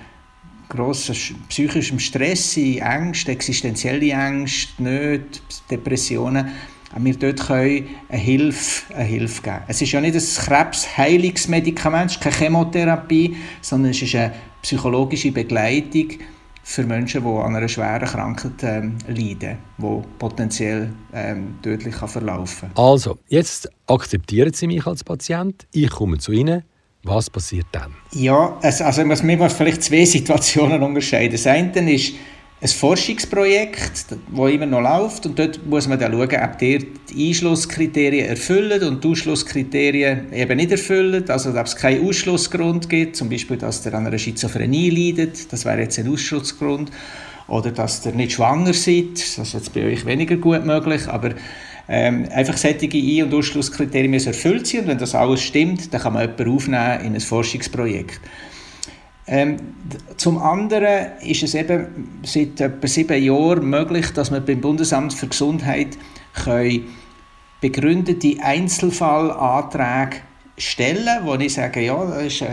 grossen 0.69 1.15
psychischem 1.49 1.99
Stress, 1.99 2.57
Ängste, 2.57 3.33
existenzielle 3.33 4.11
Ängste, 4.11 4.83
Nöte, 4.83 5.41
Depressionen, 5.71 6.49
wir 6.97 7.15
dort 7.15 7.51
eine 7.51 7.85
Hilfe, 8.09 8.95
eine 8.95 9.05
Hilfe 9.05 9.43
geben. 9.43 9.61
Es 9.69 9.81
ist 9.81 9.93
ja 9.93 10.01
nicht 10.01 10.15
ein 10.15 10.45
Krebsheilungsmedikament, 10.45 12.11
es 12.11 12.17
ist 12.17 12.23
keine 12.23 12.37
Chemotherapie, 12.37 13.37
sondern 13.61 13.93
es 13.93 14.03
ist 14.03 14.15
eine 14.15 14.33
psychologische 14.63 15.31
Begleitung 15.31 16.09
für 16.69 16.85
Menschen, 16.85 17.25
die 17.25 17.29
an 17.29 17.57
einer 17.57 17.67
schweren 17.67 18.07
Krankheit 18.07 18.63
ähm, 18.63 18.99
leiden, 19.07 19.57
die 19.79 20.03
potenziell 20.19 20.91
ähm, 21.15 21.57
tödlich 21.63 21.97
kann 21.97 22.09
verlaufen 22.11 22.71
kann. 22.75 22.85
Also, 22.85 23.19
jetzt 23.29 23.71
akzeptieren 23.87 24.53
Sie 24.53 24.67
mich 24.67 24.87
als 24.87 25.03
Patient, 25.03 25.67
ich 25.73 25.89
komme 25.89 26.19
zu 26.19 26.31
Ihnen. 26.31 26.65
Was 27.05 27.31
passiert 27.31 27.69
dann? 27.73 27.95
Ja, 28.13 28.59
also, 28.61 28.85
also 28.85 29.03
man 29.03 29.39
muss 29.39 29.53
vielleicht 29.55 29.83
zwei 29.83 30.05
Situationen 30.17 30.83
unterscheiden. 30.83 31.33
Das 31.33 31.47
eine 31.47 31.91
ist, 31.91 32.13
ein 32.61 32.69
Forschungsprojekt, 32.69 34.07
das 34.11 34.51
immer 34.51 34.67
noch 34.67 34.81
läuft 34.81 35.27
und 35.27 35.39
dort 35.39 35.65
muss 35.65 35.87
man 35.87 35.99
dann 35.99 36.13
schauen, 36.13 36.43
ob 36.43 36.59
die 36.59 36.89
Einschlusskriterien 37.17 38.27
erfüllen 38.27 38.83
und 38.83 39.05
die 39.05 39.09
Ausschlusskriterien 39.09 40.33
eben 40.33 40.57
nicht 40.57 40.73
erfüllen, 40.73 41.25
also 41.31 41.51
ob 41.51 41.67
es 41.67 41.77
keinen 41.77 42.07
Ausschlussgrund 42.07 42.89
gibt, 42.89 43.15
zum 43.15 43.29
Beispiel, 43.29 43.59
dass 43.59 43.83
der 43.83 43.95
an 43.95 44.07
einer 44.07 44.19
Schizophrenie 44.19 44.91
leidet, 44.91 45.53
das 45.53 45.65
wäre 45.65 45.81
jetzt 45.83 45.99
ein 46.01 46.09
Ausschlussgrund, 46.09 46.91
oder 47.47 47.71
dass 47.71 48.03
der 48.03 48.13
nicht 48.13 48.33
schwanger 48.33 48.75
seid, 48.75 49.13
das 49.15 49.39
ist 49.39 49.55
jetzt 49.55 49.73
bei 49.73 49.85
euch 49.85 50.05
weniger 50.05 50.37
gut 50.37 50.67
möglich, 50.67 51.07
aber 51.07 51.35
ähm, 51.89 52.29
einfach 52.35 52.57
solche 52.57 52.87
Ein- 52.87 53.23
und 53.23 53.35
Ausschlusskriterien 53.35 54.11
müssen 54.11 54.29
erfüllt 54.29 54.67
sein. 54.67 54.83
Und 54.83 54.89
wenn 54.89 54.99
das 54.99 55.15
alles 55.15 55.41
stimmt, 55.41 55.93
dann 55.95 56.03
kann 56.03 56.13
man 56.13 56.23
jemanden 56.23 56.51
aufnehmen 56.51 57.01
in 57.01 57.15
ein 57.15 57.21
Forschungsprojekt. 57.21 58.21
Ähm, 59.29 59.59
zum 60.17 60.39
anderen 60.39 61.19
ist 61.21 61.43
es 61.43 61.55
eben 61.55 62.21
seit 62.25 62.61
etwa 62.61 62.87
sieben 62.87 63.23
Jahren 63.23 63.69
möglich, 63.69 64.11
dass 64.13 64.31
man 64.31 64.45
beim 64.45 64.61
Bundesamt 64.61 65.13
für 65.13 65.29
Gesundheit 65.29 65.99
begründete 67.61 68.37
Einzelfallanträge 68.43 70.23
stellen 70.57 71.25
wo 71.25 71.35
ich 71.35 71.55
sage, 71.55 71.81
ja, 71.83 72.05
das 72.05 72.23
ist, 72.23 72.43
äh, 72.43 72.47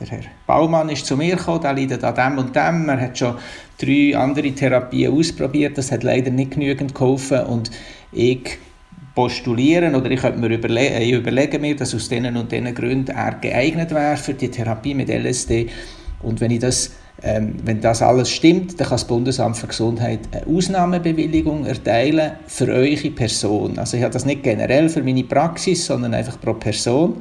der 0.00 0.06
Herr 0.06 0.22
Baumann 0.46 0.88
ist 0.88 1.06
zu 1.06 1.16
mir 1.16 1.36
gekommen, 1.36 1.60
der 1.60 1.72
leidet 1.72 2.04
an 2.04 2.14
dem 2.14 2.38
und 2.38 2.54
dem, 2.54 2.88
er 2.88 3.00
hat 3.00 3.18
schon 3.18 3.36
drei 3.78 4.16
andere 4.16 4.52
Therapien 4.52 5.12
ausprobiert, 5.12 5.76
das 5.78 5.90
hat 5.92 6.02
leider 6.02 6.30
nicht 6.30 6.52
genügend 6.52 6.94
geholfen 6.94 7.40
und 7.46 7.70
ich 8.12 8.58
postulieren 9.14 9.94
oder 9.94 10.10
ich 10.10 10.20
könnte 10.20 10.38
mir 10.38 10.48
überle 10.48 11.02
ich 11.02 11.12
überlege 11.12 11.58
mir, 11.58 11.76
dass 11.76 11.94
aus 11.94 12.08
diesen 12.08 12.36
und 12.36 12.50
diesen 12.50 12.74
Gründen 12.74 13.14
er 13.14 13.34
geeignet 13.34 13.90
wäre 13.90 14.16
für 14.16 14.34
die 14.34 14.48
Therapie 14.48 14.94
mit 14.94 15.08
LSD 15.08 15.68
und 16.22 16.40
wenn, 16.40 16.50
ich 16.50 16.60
das, 16.60 16.92
ähm, 17.22 17.56
wenn 17.64 17.80
das 17.80 18.02
alles 18.02 18.30
stimmt, 18.30 18.78
dann 18.80 18.88
kann 18.88 18.94
das 18.94 19.06
Bundesamt 19.06 19.56
für 19.56 19.66
Gesundheit 19.66 20.20
eine 20.32 20.46
Ausnahmebewilligung 20.46 21.66
erteilen 21.66 22.32
für 22.46 22.68
eure 22.68 23.10
Person. 23.10 23.78
Also 23.78 23.96
ich 23.96 24.02
habe 24.02 24.12
das 24.12 24.24
nicht 24.24 24.42
generell 24.42 24.88
für 24.88 25.02
meine 25.02 25.24
Praxis, 25.24 25.86
sondern 25.86 26.14
einfach 26.14 26.40
pro 26.40 26.54
Person. 26.54 27.16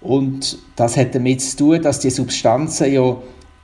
Und 0.00 0.58
das 0.76 0.96
hat 0.96 1.14
damit 1.14 1.42
zu 1.42 1.56
tun, 1.56 1.82
dass 1.82 2.00
die 2.00 2.10
Substanzen 2.10 2.92
ja 2.92 3.16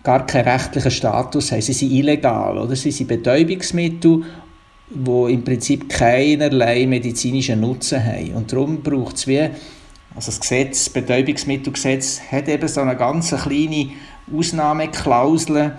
gar 0.02 0.26
keinen 0.26 0.48
rechtlichen 0.48 0.90
Status 0.90 1.50
haben. 1.50 1.62
Sie 1.62 1.72
sind 1.72 1.90
illegal, 1.90 2.58
oder? 2.58 2.76
Sie 2.76 2.90
sind 2.90 3.08
Betäubungsmittel, 3.08 4.22
die 4.88 5.32
im 5.32 5.42
Prinzip 5.42 5.88
keinerlei 5.88 6.86
medizinischen 6.86 7.60
Nutzen 7.60 8.04
haben. 8.04 8.34
Und 8.34 8.52
darum 8.52 8.82
braucht 8.82 9.16
es 9.16 9.26
wie, 9.26 9.40
also 9.40 10.26
das 10.26 10.40
Gesetz, 10.40 10.84
das 10.84 10.90
Betäubungsmittelgesetz, 10.90 12.20
hat 12.30 12.48
eben 12.48 12.68
so 12.68 12.82
eine 12.82 12.96
ganz 12.96 13.30
kleine 13.30 13.88
Ausnahmeklauseln, 14.32 15.72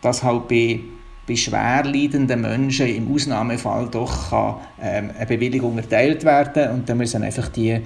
dass 0.00 0.22
halt 0.22 0.48
bei, 0.48 0.80
bei 1.26 1.36
schwer 1.36 1.84
leidenden 1.84 2.40
Menschen 2.40 2.88
im 2.88 3.14
Ausnahmefall 3.14 3.88
doch 3.90 4.30
kann, 4.30 4.56
ähm, 4.80 5.10
eine 5.16 5.26
Bewilligung 5.26 5.76
erteilt 5.76 6.24
werden. 6.24 6.72
Und 6.72 6.88
dann 6.88 6.98
müssen 6.98 7.22
einfach 7.22 7.48
die, 7.48 7.80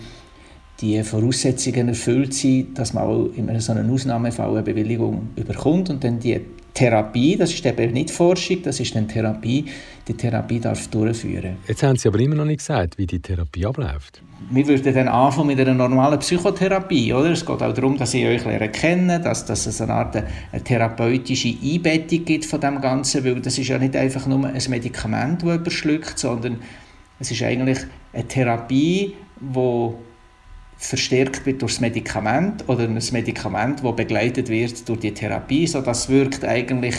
die 0.81 1.03
Voraussetzungen 1.03 1.89
erfüllt 1.89 2.35
sein, 2.35 2.75
dass 2.75 2.93
man 2.93 3.05
auch 3.05 3.31
in 3.35 3.61
so 3.61 3.73
einem 3.73 3.93
Ausnahmefall 3.93 4.51
eine 4.51 4.63
Bewilligung 4.63 5.29
überkommt. 5.37 5.91
Und 5.91 6.03
dann 6.03 6.19
die 6.19 6.41
Therapie, 6.77 7.37
das 7.37 7.55
ist 7.55 7.65
eben 7.65 7.93
nicht 7.95 8.11
Forschung, 8.11 8.63
das 8.63 8.79
ist 8.81 8.95
dann 8.95 9.09
Therapie, 9.09 9.65
die 10.07 10.13
Therapie 10.13 10.61
darf 10.61 10.87
durchführen. 10.89 11.57
Jetzt 11.67 11.83
haben 11.83 11.97
Sie 11.97 12.07
aber 12.07 12.21
immer 12.21 12.35
noch 12.35 12.45
nicht 12.45 12.59
gesagt, 12.59 12.99
wie 12.99 13.07
die 13.07 13.19
Therapie 13.19 13.65
abläuft. 13.65 14.23
Wir 14.51 14.69
würden 14.69 14.95
dann 14.95 15.09
anfangen 15.09 15.47
mit 15.47 15.59
einer 15.59 15.73
normalen 15.73 16.19
Psychotherapie, 16.19 17.15
oder? 17.15 17.31
Es 17.31 17.47
geht 17.47 17.63
auch 17.63 17.73
darum, 17.73 17.97
dass 17.97 18.13
ich 18.13 18.27
euch 18.27 18.45
lernen 18.45 18.71
kenne, 18.71 19.19
dass, 19.19 19.47
dass 19.47 19.67
es 19.67 19.81
eine 19.81 19.95
Art 19.95 20.17
eine 20.17 20.63
therapeutische 20.63 21.55
Einbettung 21.63 22.27
gibt 22.27 22.45
von 22.45 22.61
dem 22.61 22.83
Ganzen, 22.83 23.25
weil 23.25 23.41
das 23.41 23.57
ist 23.57 23.69
ja 23.69 23.79
nicht 23.79 23.97
einfach 23.97 24.27
nur 24.27 24.47
ein 24.47 24.63
Medikament, 24.69 25.43
das 25.43 25.57
überschluckt, 25.57 26.19
sondern 26.19 26.59
es 27.19 27.31
ist 27.31 27.43
eigentlich 27.43 27.79
eine 28.13 28.29
Therapie, 28.29 29.15
die 29.41 29.91
verstärkt 30.79 31.47
wird 31.47 31.63
durch 31.63 31.73
das 31.73 31.81
Medikament 31.81 32.65
oder 32.69 32.85
ein 32.85 33.01
Medikament, 33.13 33.83
das 33.83 33.97
begleitet 33.97 34.49
wird 34.49 34.89
durch 34.89 35.01
die 35.01 35.13
Therapie, 35.13 35.67
so 35.67 35.81
das 35.81 36.09
wirkt 36.09 36.45
eigentlich 36.45 36.97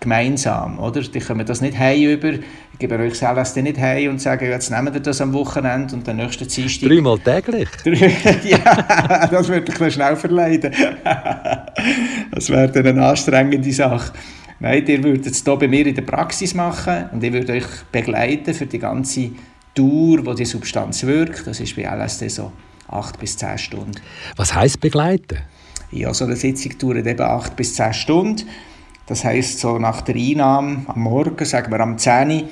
gemeinsam, 0.00 0.78
oder? 0.78 1.02
Die 1.02 1.20
kommen 1.20 1.46
das 1.46 1.60
nicht 1.60 1.78
heim 1.78 2.02
über, 2.02 2.32
ich 2.32 2.78
gebe 2.78 2.98
euch 2.98 3.14
selbst 3.14 3.56
nicht 3.56 3.78
heim 3.78 4.10
und 4.10 4.20
sagen, 4.20 4.46
jetzt 4.46 4.70
nehmen 4.70 4.92
wir 4.92 5.00
das 5.00 5.20
am 5.20 5.32
Wochenende 5.34 5.94
und 5.94 6.06
den 6.06 6.16
nächsten 6.16 6.48
Dienstag... 6.48 6.88
Dreimal 6.88 7.18
täglich? 7.18 7.68
ja, 8.44 9.26
das 9.26 9.48
würde 9.48 9.70
ich 9.86 9.94
schnell 9.94 10.16
verleiden. 10.16 10.72
das 12.32 12.48
wäre 12.48 12.78
eine 12.78 13.06
anstrengende 13.06 13.72
Sache. 13.72 14.12
Nein, 14.58 14.86
ihr 14.86 15.02
würdet 15.04 15.26
es 15.26 15.44
hier 15.44 15.56
bei 15.56 15.68
mir 15.68 15.86
in 15.86 15.94
der 15.94 16.02
Praxis 16.02 16.54
machen 16.54 17.04
und 17.12 17.22
ich 17.22 17.32
würde 17.32 17.52
euch 17.52 17.66
begleiten 17.92 18.54
für 18.54 18.66
die 18.66 18.78
ganze 18.78 19.30
Dauer, 19.74 20.24
wo 20.24 20.34
die 20.34 20.44
Substanz 20.44 21.04
wirkt. 21.04 21.46
Das 21.46 21.60
ist 21.60 21.76
bei 21.76 21.82
LSD 21.82 22.28
so 22.28 22.52
acht 22.90 23.18
bis 23.18 23.36
zehn 23.36 23.58
Stunden. 23.58 24.00
Was 24.36 24.54
heißt 24.54 24.80
begleiten? 24.80 25.38
Ja, 25.92 26.14
so 26.14 26.24
eine 26.24 26.36
Sitzung 26.36 26.78
dauert 26.78 27.06
eben 27.06 27.20
acht 27.20 27.56
bis 27.56 27.74
zehn 27.74 27.92
Stunden. 27.92 28.46
Das 29.06 29.24
heißt 29.24 29.58
so 29.58 29.78
nach 29.78 30.02
der 30.02 30.14
Einnahme 30.14 30.84
am 30.86 31.00
Morgen, 31.00 31.44
sagen 31.44 31.72
wir 31.72 31.80
am 31.80 31.98
10 31.98 32.30
Uhr, 32.30 32.48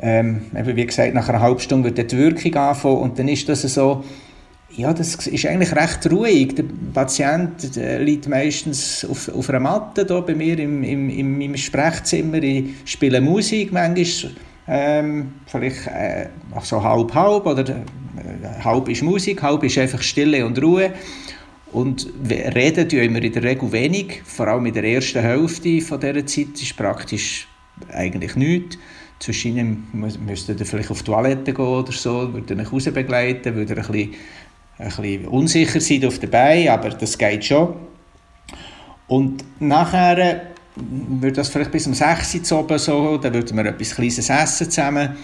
ähm, 0.00 0.42
wie 0.52 0.84
gesagt, 0.84 1.14
nach 1.14 1.28
einer 1.28 1.40
halben 1.40 1.60
Stunde 1.60 1.96
wird 1.96 2.10
die 2.10 2.18
Wirkung 2.18 2.54
anfangen 2.56 2.96
und 2.98 3.18
dann 3.18 3.28
ist 3.28 3.48
das 3.48 3.62
so, 3.62 4.02
ja, 4.70 4.92
das 4.92 5.14
ist 5.26 5.46
eigentlich 5.46 5.74
recht 5.74 6.10
ruhig. 6.10 6.54
Der 6.56 6.64
Patient 6.92 7.76
äh, 7.76 8.02
liegt 8.02 8.28
meistens 8.28 9.06
auf, 9.08 9.28
auf 9.28 9.48
einer 9.48 9.60
Matte 9.60 10.04
hier 10.06 10.20
bei 10.22 10.34
mir 10.34 10.58
im, 10.58 10.82
im, 10.82 11.08
im, 11.08 11.40
im 11.40 11.56
Sprechzimmer. 11.56 12.42
Ich 12.42 12.64
spiele 12.84 13.20
Musik 13.20 13.72
manchmal, 13.72 14.32
ähm, 14.68 15.34
vielleicht 15.46 15.86
äh, 15.86 16.26
so 16.62 16.82
halb-halb 16.82 17.46
oder 17.46 17.64
halb 18.64 18.88
ist 18.88 19.02
Musik, 19.02 19.42
halb 19.42 19.64
ist 19.64 19.78
einfach 19.78 20.02
Stille 20.02 20.44
und 20.46 20.60
Ruhe. 20.62 20.92
Und 21.72 22.06
reden 22.30 22.88
tun 22.88 23.14
wir 23.14 23.22
in 23.22 23.32
der 23.32 23.42
Regel 23.42 23.70
wenig, 23.72 24.22
vor 24.24 24.46
allem 24.48 24.66
in 24.66 24.74
der 24.74 24.84
ersten 24.84 25.20
Hälfte 25.20 25.80
von 25.80 26.00
dieser 26.00 26.24
Zeit 26.24 26.62
ist 26.62 26.76
praktisch 26.76 27.48
eigentlich 27.92 28.36
nichts. 28.36 28.78
Zwischen 29.18 29.86
müsst 29.92 30.48
ihr 30.48 30.56
vielleicht 30.56 30.90
auf 30.90 31.02
die 31.02 31.10
Toilette 31.10 31.52
gehen 31.52 31.64
oder 31.64 31.92
so, 31.92 32.32
würde 32.32 32.56
euch 32.56 32.72
raus 32.72 32.84
begleiten, 32.84 33.54
würde 33.54 33.74
ein 33.74 33.82
bisschen, 33.82 34.14
ein 34.78 34.86
bisschen 34.88 35.26
unsicher 35.26 35.80
sein 35.80 36.04
auf 36.04 36.18
der 36.18 36.28
Beine, 36.28 36.72
aber 36.72 36.90
das 36.90 37.16
geht 37.16 37.44
schon. 37.44 37.74
Und 39.08 39.44
nachher 39.58 40.42
würde 40.76 41.36
das 41.36 41.48
vielleicht 41.48 41.72
bis 41.72 41.86
um 41.86 41.94
6 41.94 42.52
Uhr 42.52 42.78
so, 42.78 43.16
dann 43.16 43.34
würden 43.34 43.56
wir 43.56 43.66
etwas 43.66 43.94
Kleines 43.94 44.28
essen 44.28 44.70
zusammen 44.70 45.16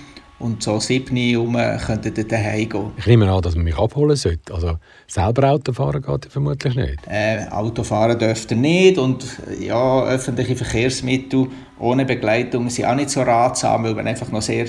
und 0.42 0.62
so 0.62 0.80
sieben 0.80 1.16
Uhr 1.37 1.78
könnten 1.87 2.12
dann 2.12 2.28
daheim 2.28 2.68
gehen. 2.68 2.90
Ich 2.96 3.06
nehme 3.06 3.30
an, 3.30 3.40
dass 3.40 3.54
man 3.54 3.64
mich 3.64 3.78
abholen 3.78 4.16
sollte. 4.16 4.52
Also 4.52 4.78
selber 5.06 5.52
Autofahren 5.52 6.02
geht 6.02 6.26
vermutlich 6.26 6.75
nicht. 6.75 6.99
Äh, 7.08 7.46
Autofahren 7.50 8.18
dürfte 8.18 8.56
nicht 8.56 8.99
und 8.99 9.25
ja, 9.61 10.04
öffentliche 10.04 10.56
Verkehrsmittel 10.56 11.46
ohne 11.78 12.04
Begleitung 12.04 12.68
sind 12.70 12.87
auch 12.87 12.94
nicht 12.94 13.11
so 13.11 13.22
ratsam, 13.22 13.84
weil 13.84 13.94
man 13.94 14.06
einfach 14.06 14.30
noch 14.30 14.42
sehr, 14.42 14.66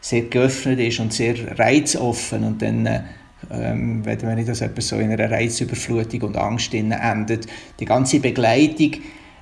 sehr 0.00 0.22
geöffnet 0.22 0.80
ist 0.80 1.00
und 1.00 1.12
sehr 1.12 1.58
reizoffen 1.58 2.44
und 2.44 2.62
dann 2.62 3.04
ähm, 3.50 4.04
wenn 4.04 4.36
nicht, 4.36 4.48
dass 4.48 4.60
etwas 4.60 4.88
so 4.88 4.96
in 4.96 5.10
einer 5.10 5.30
Reizüberflutung 5.30 6.22
und 6.22 6.36
Angst 6.36 6.74
endet. 6.74 7.46
Die 7.80 7.84
ganze 7.84 8.20
Begleitung, 8.20 8.92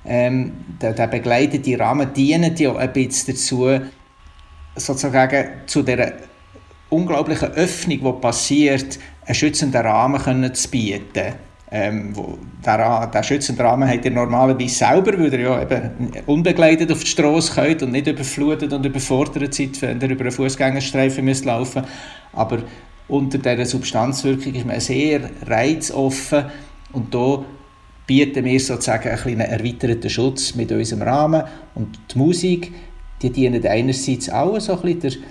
ähm, 0.05 0.53
der, 0.81 0.93
der 0.93 1.07
begleitete 1.07 1.77
Rahmen 1.79 2.11
dient 2.13 2.59
ja 2.59 2.75
ein 2.75 2.93
bisschen 2.93 3.35
dazu, 3.35 3.69
sozusagen 4.75 5.47
zu 5.65 5.83
der 5.83 6.13
unglaublichen 6.89 7.51
Öffnung, 7.51 7.99
die 7.99 8.21
passiert, 8.21 8.99
einen 9.25 9.35
schützenden 9.35 9.81
Rahmen 9.81 10.21
können 10.21 10.53
zu 10.53 10.69
bieten. 10.69 11.33
Ähm, 11.73 12.13
wo 12.13 12.37
der, 12.65 13.07
der 13.07 13.23
schützende 13.23 13.63
Rahmen 13.63 13.87
hat 13.87 14.03
ihr 14.03 14.11
normalerweise 14.11 14.75
selber, 14.75 15.17
weil 15.17 15.33
ihr 15.33 15.39
ja 15.39 15.61
eben 15.61 16.11
unbegleitet 16.25 16.91
auf 16.91 16.99
die 16.99 17.07
Straße 17.07 17.53
könnt 17.53 17.81
und 17.81 17.93
nicht 17.93 18.07
überflutet 18.07 18.73
und 18.73 18.85
überfordert 18.85 19.53
seid, 19.53 19.81
wenn 19.81 20.01
ihr 20.01 20.09
über 20.09 20.23
einen 20.23 20.31
Fußgängerstreifen 20.31 21.23
müsst 21.23 21.45
laufen 21.45 21.83
Aber 22.33 22.59
unter 23.07 23.37
dieser 23.37 23.65
Substanzwirkung 23.65 24.53
ist 24.53 24.65
man 24.65 24.81
sehr 24.81 25.29
reizoffen 25.47 26.43
und 26.91 27.13
da 27.15 27.45
bieten 28.05 28.43
wir 28.43 28.59
sozusagen 28.59 29.07
einen 29.07 29.39
erweiterten 29.39 30.09
Schutz 30.09 30.53
mit 30.55 30.73
unserem 30.73 31.03
Rahmen 31.03 31.43
und 31.75 31.97
die 32.13 32.17
Musik 32.17 32.73
die 33.21 33.29
dienen 33.29 33.65
einerseits 33.65 34.29
auch 34.29 34.59
so 34.59 34.79
ein 34.79 34.99
bisschen 34.99 35.23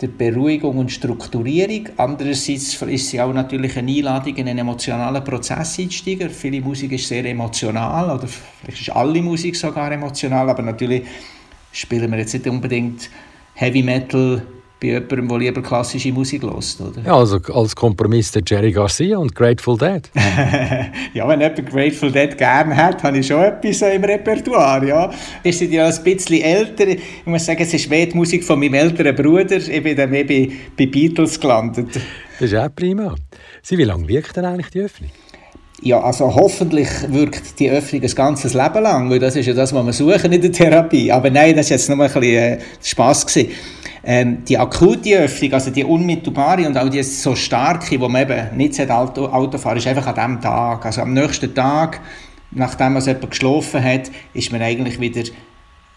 der 0.00 0.08
Beruhigung 0.08 0.76
und 0.78 0.92
Strukturierung. 0.92 1.88
Andererseits 1.96 2.82
ist 2.82 3.08
sie 3.08 3.20
auch 3.20 3.32
natürlich 3.32 3.76
eine 3.78 3.90
Einladung, 3.90 4.36
in 4.36 4.48
einen 4.48 4.58
emotionalen 4.58 5.24
Prozess 5.24 5.78
einzusteigen. 5.78 6.28
Viele 6.28 6.60
Musik 6.60 6.92
ist 6.92 7.08
sehr 7.08 7.24
emotional, 7.24 8.10
oder 8.10 8.28
vielleicht 8.28 8.82
ist 8.82 8.90
alle 8.90 9.22
Musik 9.22 9.56
sogar 9.56 9.90
emotional, 9.90 10.50
aber 10.50 10.62
natürlich 10.62 11.02
spielen 11.72 12.10
wir 12.10 12.18
jetzt 12.18 12.34
nicht 12.34 12.46
unbedingt 12.46 13.08
Heavy 13.54 13.82
Metal 13.82 14.42
bei 14.86 15.16
jemandem, 15.16 15.28
der 15.28 15.38
lieber 15.38 15.62
klassische 15.62 16.12
Musik 16.12 16.42
hört, 16.42 16.54
oder? 16.80 17.02
Ja, 17.04 17.16
also 17.16 17.38
als 17.52 17.74
Kompromiss 17.74 18.32
der 18.32 18.42
Jerry 18.46 18.72
Garcia 18.72 19.18
und 19.18 19.34
Grateful 19.34 19.76
Dead. 19.78 20.10
ja, 21.14 21.28
wenn 21.28 21.40
jemand 21.40 21.70
Grateful 21.70 22.12
Dead 22.12 22.36
gerne 22.36 22.76
hat, 22.76 23.02
habe 23.02 23.18
ich 23.18 23.26
schon 23.26 23.42
etwas 23.42 23.82
im 23.82 24.04
Repertoire, 24.04 24.86
ja. 24.86 25.10
Wir 25.42 25.52
sind 25.52 25.72
ja 25.72 25.86
ein 25.86 26.02
bisschen 26.02 26.42
älter. 26.42 26.88
Ich 26.88 27.26
muss 27.26 27.46
sagen, 27.46 27.62
es 27.62 27.74
ist 27.74 27.90
mehr 27.90 28.06
die 28.06 28.16
Musik 28.16 28.44
von 28.44 28.58
meinem 28.58 28.74
älteren 28.74 29.14
Bruder. 29.14 29.56
Ich 29.56 29.82
bin 29.82 29.96
dann 29.96 30.10
mehr 30.10 30.24
bei, 30.24 30.50
bei 30.76 30.86
Beatles 30.86 31.40
gelandet. 31.40 31.88
Das 32.38 32.52
ist 32.52 32.54
auch 32.54 32.68
prima. 32.74 33.14
Sie, 33.62 33.78
wie 33.78 33.84
lange 33.84 34.06
wirkt 34.08 34.36
denn 34.36 34.44
eigentlich 34.44 34.70
die 34.70 34.80
Öffnung? 34.80 35.10
Ja, 35.82 36.00
also 36.00 36.34
hoffentlich 36.34 36.88
wirkt 37.08 37.60
die 37.60 37.70
Öffnung 37.70 38.02
ein 38.02 38.14
ganzes 38.14 38.54
Leben 38.54 38.82
lang, 38.82 39.10
weil 39.10 39.18
das 39.18 39.36
ist 39.36 39.46
ja 39.46 39.52
das, 39.52 39.74
was 39.74 39.84
wir 39.84 39.92
suchen 39.92 40.32
in 40.32 40.40
der 40.40 40.50
Therapie. 40.50 41.12
Aber 41.12 41.30
nein, 41.30 41.54
das 41.54 41.70
war 41.70 41.76
jetzt 41.76 41.88
nur 41.88 42.00
ein 42.00 42.12
bisschen 42.12 42.22
äh, 42.22 42.58
Spass. 42.82 43.26
Ähm, 44.08 44.44
die 44.44 44.56
akute 44.56 45.18
Öffnung, 45.18 45.52
also 45.52 45.70
die 45.70 45.84
unmittelbare 45.84 46.66
und 46.66 46.78
auch 46.78 46.88
die 46.88 47.02
so 47.02 47.34
starke, 47.34 48.00
wo 48.00 48.08
man 48.08 48.22
eben 48.22 48.56
nicht 48.56 48.90
Auto, 48.90 49.26
Auto 49.26 49.58
fahren 49.58 49.78
ist 49.78 49.86
einfach 49.88 50.06
an 50.06 50.14
diesem 50.14 50.40
Tag. 50.40 50.86
Also 50.86 51.02
am 51.02 51.12
nächsten 51.12 51.52
Tag, 51.54 52.00
nachdem 52.52 52.94
man 52.94 53.04
jemand 53.04 53.30
geschlafen 53.30 53.82
hat, 53.82 54.10
ist 54.32 54.52
man 54.52 54.62
eigentlich 54.62 55.00
wieder 55.00 55.24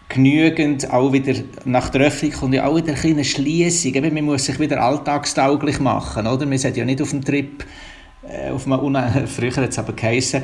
genügend, 0.09 0.91
auch 0.91 1.13
wieder 1.13 1.33
nach 1.65 1.89
der 1.89 2.07
Öffnung 2.07 2.31
kommt 2.31 2.55
ja 2.55 2.65
auch 2.65 2.75
wieder 2.75 2.89
eine 2.89 2.97
kleine 2.97 3.23
Schliessung. 3.23 3.93
Man 4.01 4.25
muss 4.25 4.45
sich 4.45 4.59
wieder 4.59 4.81
alltagstauglich 4.81 5.79
machen, 5.79 6.25
oder? 6.25 6.49
Wir 6.49 6.57
sind 6.57 6.77
ja 6.77 6.85
nicht 6.85 7.01
auf 7.01 7.11
dem 7.11 7.23
Trip, 7.23 7.63
auf 8.51 8.65
einem, 8.65 9.27
früher 9.27 9.55
hat 9.55 9.69
es 9.69 9.79
aber 9.79 9.93
geheissen, 9.93 10.43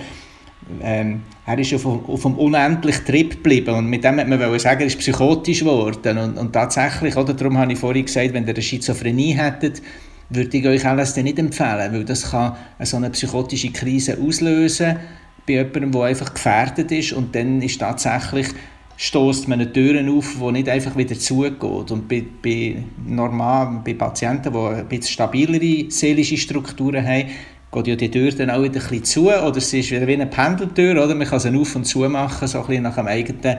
ähm, 0.81 1.21
er 1.45 1.59
ist 1.59 1.73
auf, 1.75 1.85
auf 1.85 2.25
einem 2.25 2.35
unendlichen 2.35 3.05
Trip 3.05 3.31
geblieben 3.31 3.75
und 3.75 3.87
mit 3.87 4.03
dem 4.03 4.19
hat 4.19 4.27
man 4.27 4.59
sagen, 4.59 4.81
er 4.81 4.87
ist 4.87 4.97
psychotisch 4.97 5.59
geworden 5.59 6.17
und, 6.17 6.37
und 6.37 6.53
tatsächlich, 6.53 7.15
oder, 7.15 7.33
darum 7.33 7.57
habe 7.57 7.73
ich 7.73 7.79
vorhin 7.79 8.05
gesagt, 8.05 8.33
wenn 8.33 8.47
ihr 8.47 8.53
eine 8.53 8.61
Schizophrenie 8.61 9.33
hättet, 9.33 9.81
würde 10.29 10.57
ich 10.57 10.65
euch 10.65 10.83
LSD 10.83 11.21
nicht 11.21 11.37
empfehlen, 11.37 11.93
weil 11.93 12.03
das 12.03 12.31
kann 12.31 12.55
eine 12.79 12.85
so 12.85 12.97
eine 12.97 13.11
psychotische 13.11 13.71
Krise 13.71 14.17
auslösen 14.19 14.97
bei 15.45 15.53
jemandem, 15.53 15.91
der 15.91 16.01
einfach 16.01 16.33
gefährdet 16.33 16.91
ist 16.91 17.13
und 17.13 17.35
dann 17.35 17.61
ist 17.61 17.79
tatsächlich 17.79 18.47
stoßt 18.97 19.47
man 19.47 19.59
eine 19.59 19.71
Türen 19.71 20.09
auf, 20.09 20.37
die 20.39 20.51
nicht 20.51 20.69
einfach 20.69 20.95
wieder 20.95 21.17
zugeht. 21.19 21.91
Und 21.91 22.07
bei, 22.07 22.23
bei, 22.41 22.83
normal, 23.05 23.81
bei 23.83 23.93
Patienten, 23.93 24.53
die 24.53 24.57
ein 24.57 24.87
bisschen 24.87 25.11
stabilere 25.11 25.91
seelische 25.91 26.37
Strukturen 26.37 27.05
haben, 27.05 27.29
geht 27.83 28.01
ja 28.01 28.07
die 28.07 28.11
Tür 28.11 28.31
dann 28.31 28.49
auch 28.49 28.63
wieder 28.63 28.81
ein 28.81 28.87
bisschen 28.89 29.03
zu 29.03 29.29
oder 29.29 29.57
es 29.57 29.73
ist 29.73 29.91
wie 29.91 29.97
eine 29.97 30.25
Pendeltür, 30.27 31.03
oder? 31.03 31.15
Man 31.15 31.27
kann 31.27 31.39
sie 31.39 31.55
auf 31.55 31.75
und 31.75 31.85
zu 31.85 31.99
machen, 31.99 32.47
so 32.47 32.59
ein 32.59 32.67
bisschen 32.67 32.83
nach, 32.83 32.95
dem 32.95 33.07
eigenen, 33.07 33.57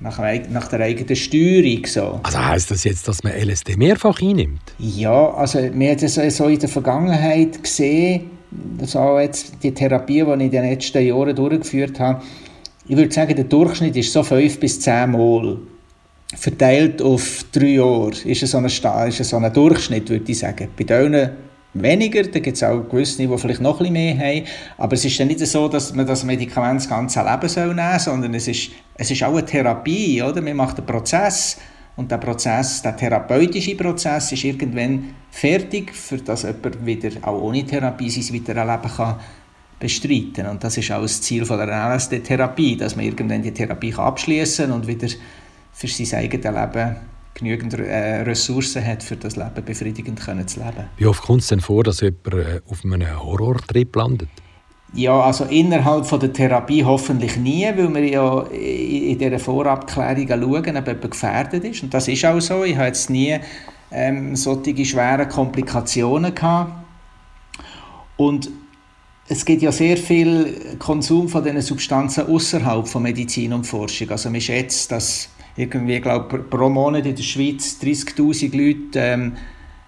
nach, 0.00 0.16
dem, 0.18 0.52
nach 0.52 0.68
der 0.68 0.80
eigenen 0.80 1.16
Steuerung. 1.16 1.86
So. 1.86 2.20
Also 2.22 2.38
heisst 2.38 2.70
das 2.70 2.84
jetzt, 2.84 3.08
dass 3.08 3.22
man 3.22 3.32
LSD 3.32 3.76
mehrfach 3.76 4.20
einnimmt? 4.20 4.74
Ja, 4.78 5.30
also 5.34 5.58
wir 5.58 5.90
haben 5.90 6.00
das 6.00 6.14
so 6.36 6.46
in 6.46 6.58
der 6.58 6.68
Vergangenheit 6.68 7.62
gesehen, 7.62 8.30
so 8.82 9.18
jetzt 9.18 9.54
die 9.62 9.72
Therapie, 9.72 10.24
die 10.24 10.32
ich 10.32 10.40
in 10.40 10.50
den 10.50 10.70
letzten 10.70 11.04
Jahren 11.04 11.34
durchgeführt 11.34 11.98
habe, 11.98 12.22
ich 12.86 12.96
würde 12.96 13.12
sagen, 13.12 13.34
der 13.34 13.46
Durchschnitt 13.46 13.96
ist 13.96 14.12
so 14.12 14.22
fünf 14.22 14.60
bis 14.60 14.78
zehn 14.78 15.10
Mal. 15.10 15.58
Verteilt 16.36 17.00
auf 17.00 17.44
drei 17.50 17.76
Jahre 17.76 18.10
ist 18.24 18.42
es 18.42 18.50
so 18.50 18.58
ein, 18.58 18.66
ist 18.66 19.24
so 19.24 19.36
ein 19.38 19.52
Durchschnitt, 19.52 20.10
würde 20.10 20.30
ich 20.30 20.38
sagen. 20.38 20.68
Bei 20.76 20.84
denen 20.84 21.30
weniger, 21.74 22.22
da 22.22 22.38
gibt 22.38 22.56
es 22.56 22.62
auch 22.62 22.88
gewisse, 22.88 23.26
die 23.26 23.38
vielleicht 23.38 23.60
noch 23.60 23.80
ein 23.80 23.92
bisschen 23.92 23.92
mehr 23.92 24.18
haben, 24.18 24.46
aber 24.78 24.94
es 24.94 25.04
ist 25.04 25.18
ja 25.18 25.24
nicht 25.24 25.40
so, 25.40 25.68
dass 25.68 25.94
man 25.94 26.06
das 26.06 26.24
Medikament 26.24 26.80
das 26.80 26.88
ganze 26.88 27.20
Leben 27.20 27.74
nehmen 27.74 27.98
soll, 27.98 28.14
sondern 28.14 28.34
es 28.34 28.48
ist, 28.48 28.70
es 28.94 29.10
ist 29.10 29.22
auch 29.22 29.32
eine 29.32 29.44
Therapie, 29.44 30.22
oder? 30.22 30.40
Man 30.40 30.56
macht 30.56 30.78
einen 30.78 30.86
Prozess 30.86 31.58
und 31.96 32.10
der 32.10 32.18
Prozess, 32.18 32.82
der 32.82 32.96
therapeutische 32.96 33.76
Prozess 33.76 34.32
ist 34.32 34.44
irgendwann 34.44 35.14
fertig, 35.30 35.94
für 35.94 36.18
dass 36.18 36.42
jemand 36.42 36.84
wieder 36.84 37.10
auch 37.22 37.40
ohne 37.40 37.64
Therapie 37.64 38.10
sein 38.10 38.34
weiteres 38.34 38.66
Leben 38.66 38.96
kann 38.96 39.16
bestreiten 39.78 40.46
Und 40.46 40.64
das 40.64 40.78
ist 40.78 40.90
auch 40.92 41.02
das 41.02 41.20
Ziel 41.20 41.44
von 41.44 41.58
der 41.58 41.68
LSD-Therapie, 41.68 42.76
dass 42.76 42.96
man 42.96 43.04
irgendwann 43.04 43.42
die 43.42 43.52
Therapie 43.52 43.94
abschließen 43.94 44.70
und 44.70 44.86
wieder 44.86 45.08
für 45.72 45.88
sein 45.88 46.20
eigenes 46.20 46.44
Leben 46.44 46.96
genügend 47.34 47.74
äh, 47.74 48.22
Ressourcen 48.22 48.84
hat, 48.84 49.02
für 49.02 49.16
das 49.16 49.36
Leben 49.36 49.64
befriedigend 49.64 50.20
können 50.20 50.46
zu 50.46 50.60
leben. 50.60 50.84
Wie 50.96 51.06
oft 51.06 51.22
kommt 51.22 51.42
es 51.42 51.48
denn 51.48 51.60
vor, 51.60 51.82
dass 51.82 52.00
jemand 52.00 52.26
äh, 52.34 52.60
auf 52.68 52.84
einem 52.84 53.20
Horrortrip 53.20 53.94
landet? 53.96 54.28
Ja, 54.96 55.20
also 55.20 55.44
innerhalb 55.44 56.06
von 56.06 56.20
der 56.20 56.32
Therapie 56.32 56.84
hoffentlich 56.84 57.36
nie, 57.36 57.64
weil 57.64 57.92
wir 57.92 58.08
ja 58.08 58.42
in 58.42 59.18
dieser 59.18 59.40
Vorabklärung 59.40 60.28
schauen, 60.28 60.76
ob 60.76 60.86
jemand 60.86 61.10
gefährdet 61.10 61.64
ist. 61.64 61.82
Und 61.82 61.92
das 61.92 62.06
ist 62.06 62.24
auch 62.24 62.40
so. 62.40 62.62
Ich 62.62 62.76
habe 62.76 62.86
jetzt 62.86 63.10
nie 63.10 63.36
ähm, 63.90 64.36
solche 64.36 64.84
schwere 64.84 65.26
Komplikationen 65.26 66.32
gehabt. 66.32 66.72
Und 68.16 68.48
es 69.26 69.44
gibt 69.44 69.62
ja 69.62 69.72
sehr 69.72 69.96
viel 69.96 70.76
Konsum 70.78 71.28
von 71.28 71.42
diesen 71.42 71.62
Substanzen 71.62 72.26
außerhalb 72.28 72.86
von 72.86 73.02
Medizin 73.02 73.52
und 73.52 73.66
Forschung. 73.66 74.10
Also 74.10 74.30
man 74.30 74.40
schätzt, 74.40 74.92
dass 74.92 75.28
irgendwie, 75.56 76.00
glaube 76.00 76.38
pro 76.38 76.68
Monat 76.68 77.06
in 77.06 77.14
der 77.14 77.22
Schweiz 77.22 77.78
30'000 77.80 78.56
Leute 78.56 78.98
ähm, 78.98 79.32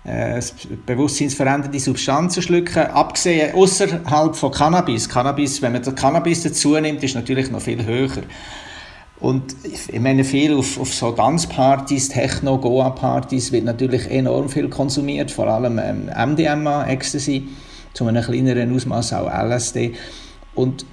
äh, 0.05 0.40
bewusstseinsverändernde 0.87 1.81
Substanzen 1.81 2.40
schlucken, 2.40 2.87
abgesehen 2.87 3.55
außerhalb 3.55 4.37
von 4.37 4.52
Cannabis. 4.52 5.09
Cannabis, 5.09 5.61
wenn 5.62 5.72
man 5.72 5.83
Cannabis 5.96 6.44
dazu 6.44 6.79
nimmt, 6.79 7.02
ist 7.02 7.16
natürlich 7.16 7.50
noch 7.50 7.61
viel 7.61 7.85
höher. 7.85 8.22
Und 9.18 9.57
ich 9.64 9.98
meine, 9.98 10.24
viel 10.24 10.55
auf, 10.55 10.79
auf 10.79 10.94
so 10.94 11.11
Tanzpartys, 11.11 12.11
Techno, 12.11 12.59
Goa-Partys 12.59 13.50
wird 13.50 13.64
natürlich 13.64 14.11
enorm 14.11 14.48
viel 14.48 14.68
konsumiert, 14.68 15.31
vor 15.31 15.48
allem 15.48 15.81
ähm, 15.83 16.11
MDMA, 16.33 16.87
Ecstasy, 16.87 17.48
zu 17.94 18.07
einem 18.07 18.22
kleineren 18.22 18.74
Ausmaß 18.76 19.14
auch 19.14 19.29
LSD. 19.29 19.94
Und 20.55 20.85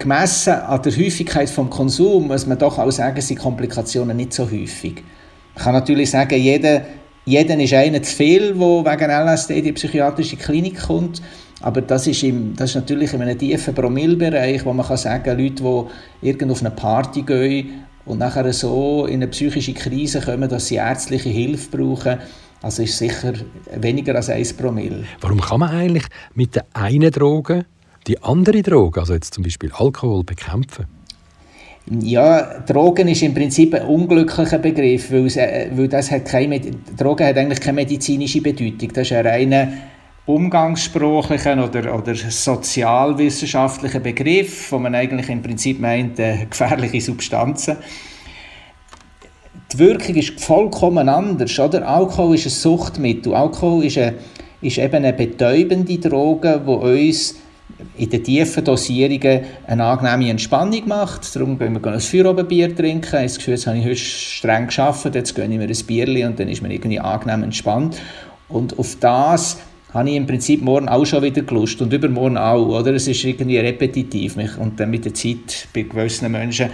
gemessen 0.00 0.54
an 0.54 0.82
der 0.82 0.96
Häufigkeit 0.96 1.48
des 1.48 1.70
Konsums 1.70 2.26
muss 2.26 2.46
man 2.46 2.58
doch 2.58 2.78
auch 2.78 2.90
sagen, 2.90 3.20
sind 3.20 3.38
Komplikationen 3.38 4.16
nicht 4.16 4.32
so 4.32 4.50
häufig. 4.50 5.02
Man 5.54 5.64
kann 5.64 5.74
natürlich 5.74 6.10
sagen, 6.10 6.40
jeder, 6.40 6.82
jeder 7.24 7.58
ist 7.58 7.74
einer 7.74 8.02
zu 8.02 8.16
viel, 8.16 8.54
der 8.54 8.58
wegen 8.58 9.10
LSD 9.10 9.58
in 9.58 9.64
die 9.64 9.72
psychiatrische 9.72 10.36
Klinik 10.36 10.80
kommt. 10.80 11.22
Aber 11.62 11.82
das 11.82 12.06
ist, 12.06 12.22
im, 12.22 12.56
das 12.56 12.70
ist 12.70 12.76
natürlich 12.76 13.12
in 13.12 13.20
einem 13.20 13.38
tiefen 13.38 13.74
Promillbereich, 13.74 14.64
wo 14.64 14.72
man 14.72 14.86
kann 14.86 14.96
sagen 14.96 15.38
Leute, 15.38 15.62
die 16.22 16.28
irgendwo 16.28 16.52
auf 16.52 16.60
eine 16.60 16.70
Party 16.70 17.22
gehen 17.22 17.84
und 18.06 18.18
nachher 18.18 18.50
so 18.52 19.04
in 19.06 19.16
eine 19.16 19.28
psychische 19.28 19.74
Krise 19.74 20.20
kommen, 20.20 20.48
dass 20.48 20.68
sie 20.68 20.76
ärztliche 20.76 21.28
Hilfe 21.28 21.76
brauchen, 21.76 22.18
also 22.62 22.82
ist 22.82 22.96
sicher 22.96 23.34
weniger 23.76 24.14
als 24.14 24.30
1 24.30 24.54
Promille. 24.54 25.04
Warum 25.20 25.40
kann 25.40 25.60
man 25.60 25.70
eigentlich 25.70 26.04
mit 26.34 26.56
der 26.56 26.64
einen 26.72 27.10
Droge 27.10 27.66
die 28.06 28.22
andere 28.22 28.62
Droge, 28.62 29.00
also 29.00 29.14
jetzt 29.14 29.34
zum 29.34 29.44
Beispiel 29.44 29.70
Alkohol, 29.72 30.24
bekämpfen? 30.24 30.86
Ja, 31.88 32.60
Drogen 32.60 33.08
ist 33.08 33.22
im 33.22 33.34
Prinzip 33.34 33.74
ein 33.74 33.82
unglücklicher 33.82 34.58
Begriff, 34.58 35.10
weil, 35.10 35.26
es, 35.26 35.36
äh, 35.36 35.70
weil 35.72 35.88
das 35.88 36.10
hat 36.10 36.26
keine, 36.26 36.60
Drogen 36.96 37.26
hat 37.26 37.36
eigentlich 37.36 37.60
keine 37.60 37.76
medizinische 37.76 38.40
Bedeutung. 38.40 38.92
Das 38.92 39.10
ist 39.10 39.12
ein 39.12 39.26
reiner 39.26 39.72
umgangssprachlicher 40.26 41.62
oder, 41.64 41.94
oder 41.94 42.14
sozialwissenschaftlicher 42.14 44.00
Begriff, 44.00 44.70
wo 44.70 44.78
man 44.78 44.94
eigentlich 44.94 45.28
im 45.30 45.42
Prinzip 45.42 45.80
meint, 45.80 46.18
äh, 46.20 46.46
gefährliche 46.48 47.00
Substanzen. 47.00 47.78
Die 49.72 49.78
Wirkung 49.78 50.14
ist 50.16 50.40
vollkommen 50.40 51.08
anders. 51.08 51.58
Oder? 51.58 51.88
Alkohol 51.88 52.34
ist 52.34 52.46
ein 52.46 52.50
Suchtmittel. 52.50 53.34
Alkohol 53.34 53.84
ist, 53.84 53.98
eine, 53.98 54.14
ist 54.60 54.78
eben 54.78 54.96
eine 54.96 55.12
betäubende 55.12 55.98
Droge, 55.98 56.60
die 56.64 56.70
uns 56.70 57.36
in 57.96 58.10
den 58.10 58.24
tiefen 58.24 58.64
Dosierungen 58.64 59.42
eine 59.66 59.84
angenehme 59.84 60.30
Entspannung 60.30 60.88
macht. 60.88 61.34
Darum 61.34 61.58
gehen 61.58 61.82
wir 61.82 61.92
ein 61.92 62.00
Feierabendbier 62.00 62.74
trinken. 62.74 63.06
Ich 63.06 63.12
habe 63.12 63.24
das 63.24 63.38
Gefühl, 63.38 63.54
jetzt 63.54 63.66
habe 63.66 63.78
ich 63.78 63.84
heute 63.84 63.96
streng 63.96 64.66
geschafft, 64.66 65.14
jetzt 65.14 65.34
gönne 65.34 65.54
ich 65.54 65.60
mir 65.60 65.68
ein 65.68 65.86
Bierchen 65.86 66.28
und 66.28 66.40
dann 66.40 66.48
ist 66.48 66.62
man 66.62 66.70
irgendwie 66.70 67.00
angenehm 67.00 67.42
entspannt. 67.42 68.00
Und 68.48 68.78
auf 68.78 68.96
das 69.00 69.58
habe 69.92 70.08
ich 70.08 70.16
im 70.16 70.26
Prinzip 70.26 70.62
morgen 70.62 70.88
auch 70.88 71.04
schon 71.04 71.22
wieder 71.22 71.42
gelust 71.42 71.80
und 71.82 71.92
übermorgen 71.92 72.38
auch. 72.38 72.66
Oder? 72.66 72.94
Es 72.94 73.08
ist 73.08 73.24
irgendwie 73.24 73.58
repetitiv. 73.58 74.36
Und 74.58 74.78
dann 74.78 74.90
mit 74.90 75.04
der 75.04 75.14
Zeit, 75.14 75.68
bei 75.74 75.82
gewissen 75.82 76.30
Menschen, 76.30 76.70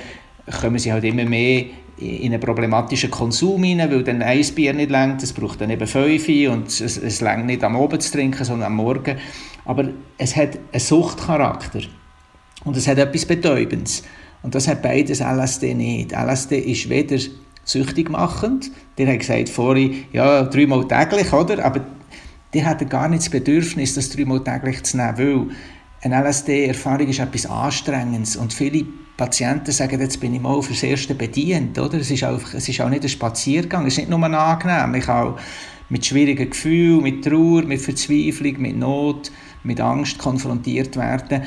kommen 0.61 0.79
sie 0.79 0.93
halt 0.93 1.05
immer 1.05 1.25
mehr 1.25 1.65
in 1.99 2.33
einen 2.33 2.41
problematischen 2.41 3.11
Konsum 3.11 3.63
hinein, 3.65 3.91
weil 3.91 4.03
dann 4.03 4.21
ein 4.23 4.45
Bier 4.55 4.75
nicht 4.75 4.91
längt, 4.91 5.23
es 5.23 5.33
braucht 5.33 5.61
dann 5.63 5.71
eben 5.71 5.87
fünf 5.87 6.29
und 6.51 6.69
es, 6.69 6.81
es 6.81 7.21
längt 7.23 7.47
nicht 7.47 7.65
am 7.65 7.77
Abend 7.77 8.03
zu 8.03 8.13
trinken, 8.13 8.45
sondern 8.45 8.67
am 8.67 8.77
Morgen. 8.77 9.17
Aber 9.67 9.89
es 10.17 10.35
hat 10.37 10.59
einen 10.73 10.81
Suchtcharakter 10.81 11.81
und 12.65 12.77
es 12.77 12.89
hat 12.89 12.99
etwas 12.99 13.27
Betäubendes. 13.27 14.03
Und 14.43 14.55
das 14.55 14.69
hat 14.69 14.83
beides 14.83 15.21
LSD 15.21 15.75
nicht. 15.75 16.13
LSD 16.13 16.59
ist 16.59 16.89
weder 16.89 17.19
süchtig 17.65 18.09
machend. 18.09 18.71
Der 18.97 19.13
hat 19.13 19.19
gesagt 19.19 19.49
vorhin, 19.49 20.05
ja, 20.13 20.45
dreimal 20.45 20.87
täglich, 20.87 21.33
oder? 21.33 21.65
Aber 21.65 21.85
der 22.55 22.65
hat 22.65 22.89
gar 22.89 23.09
nicht 23.09 23.23
das 23.23 23.29
Bedürfnis, 23.29 23.95
das 23.95 24.09
dreimal 24.11 24.43
täglich 24.43 24.83
zu 24.85 24.97
nehmen, 24.97 25.19
weil 25.19 25.47
eine 26.03 26.29
LSD-Erfahrung 26.29 27.09
ist 27.09 27.19
etwas 27.19 27.47
Anstrengendes 27.47 28.37
und 28.37 28.53
viele 28.53 28.87
Patienten 29.17 29.73
sagen, 29.73 30.01
jetzt 30.01 30.21
bin 30.21 30.35
ich 30.35 30.41
mal 30.41 30.61
fürs 30.63 30.83
Erste 30.83 31.15
bedient, 31.15 31.79
oder? 31.79 31.99
Es 31.99 32.11
ist, 32.11 32.23
auch, 32.23 32.41
es 32.55 32.69
ist 32.69 32.81
auch 32.81 32.89
nicht 32.89 33.03
ein 33.03 33.09
Spaziergang, 33.09 33.87
es 33.87 33.95
ist 33.95 33.99
nicht 33.99 34.11
nur 34.11 34.23
angenehm, 34.23 34.95
ich 34.95 35.09
auch 35.09 35.39
mit 35.89 36.05
schwierigen 36.05 36.51
Gefühlen, 36.51 37.03
mit 37.03 37.25
Trauer, 37.25 37.63
mit 37.63 37.81
Verzweiflung, 37.81 38.61
mit 38.61 38.77
Not, 38.77 39.31
mit 39.67 39.81
Angst 39.81 40.19
konfrontiert 40.19 40.97
werden. 40.97 41.43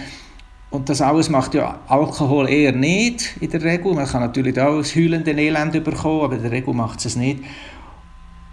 Und 0.70 0.88
das 0.90 1.02
alles 1.02 1.30
macht 1.30 1.56
ja 1.56 1.80
Alkohol 1.88 2.48
eher 2.48 2.74
nicht 2.74 3.38
in 3.40 3.50
der 3.50 3.64
Regel. 3.64 3.94
Man 3.94 4.06
kann 4.06 4.22
natürlich 4.22 4.60
auch 4.60 4.78
das 4.78 4.96
heulende 4.96 5.32
Elend 5.32 5.84
bekommen, 5.84 6.22
aber 6.22 6.36
in 6.36 6.44
der 6.44 6.52
Regel 6.52 6.74
macht 6.74 7.04
es 7.06 7.16
nicht. 7.16 7.44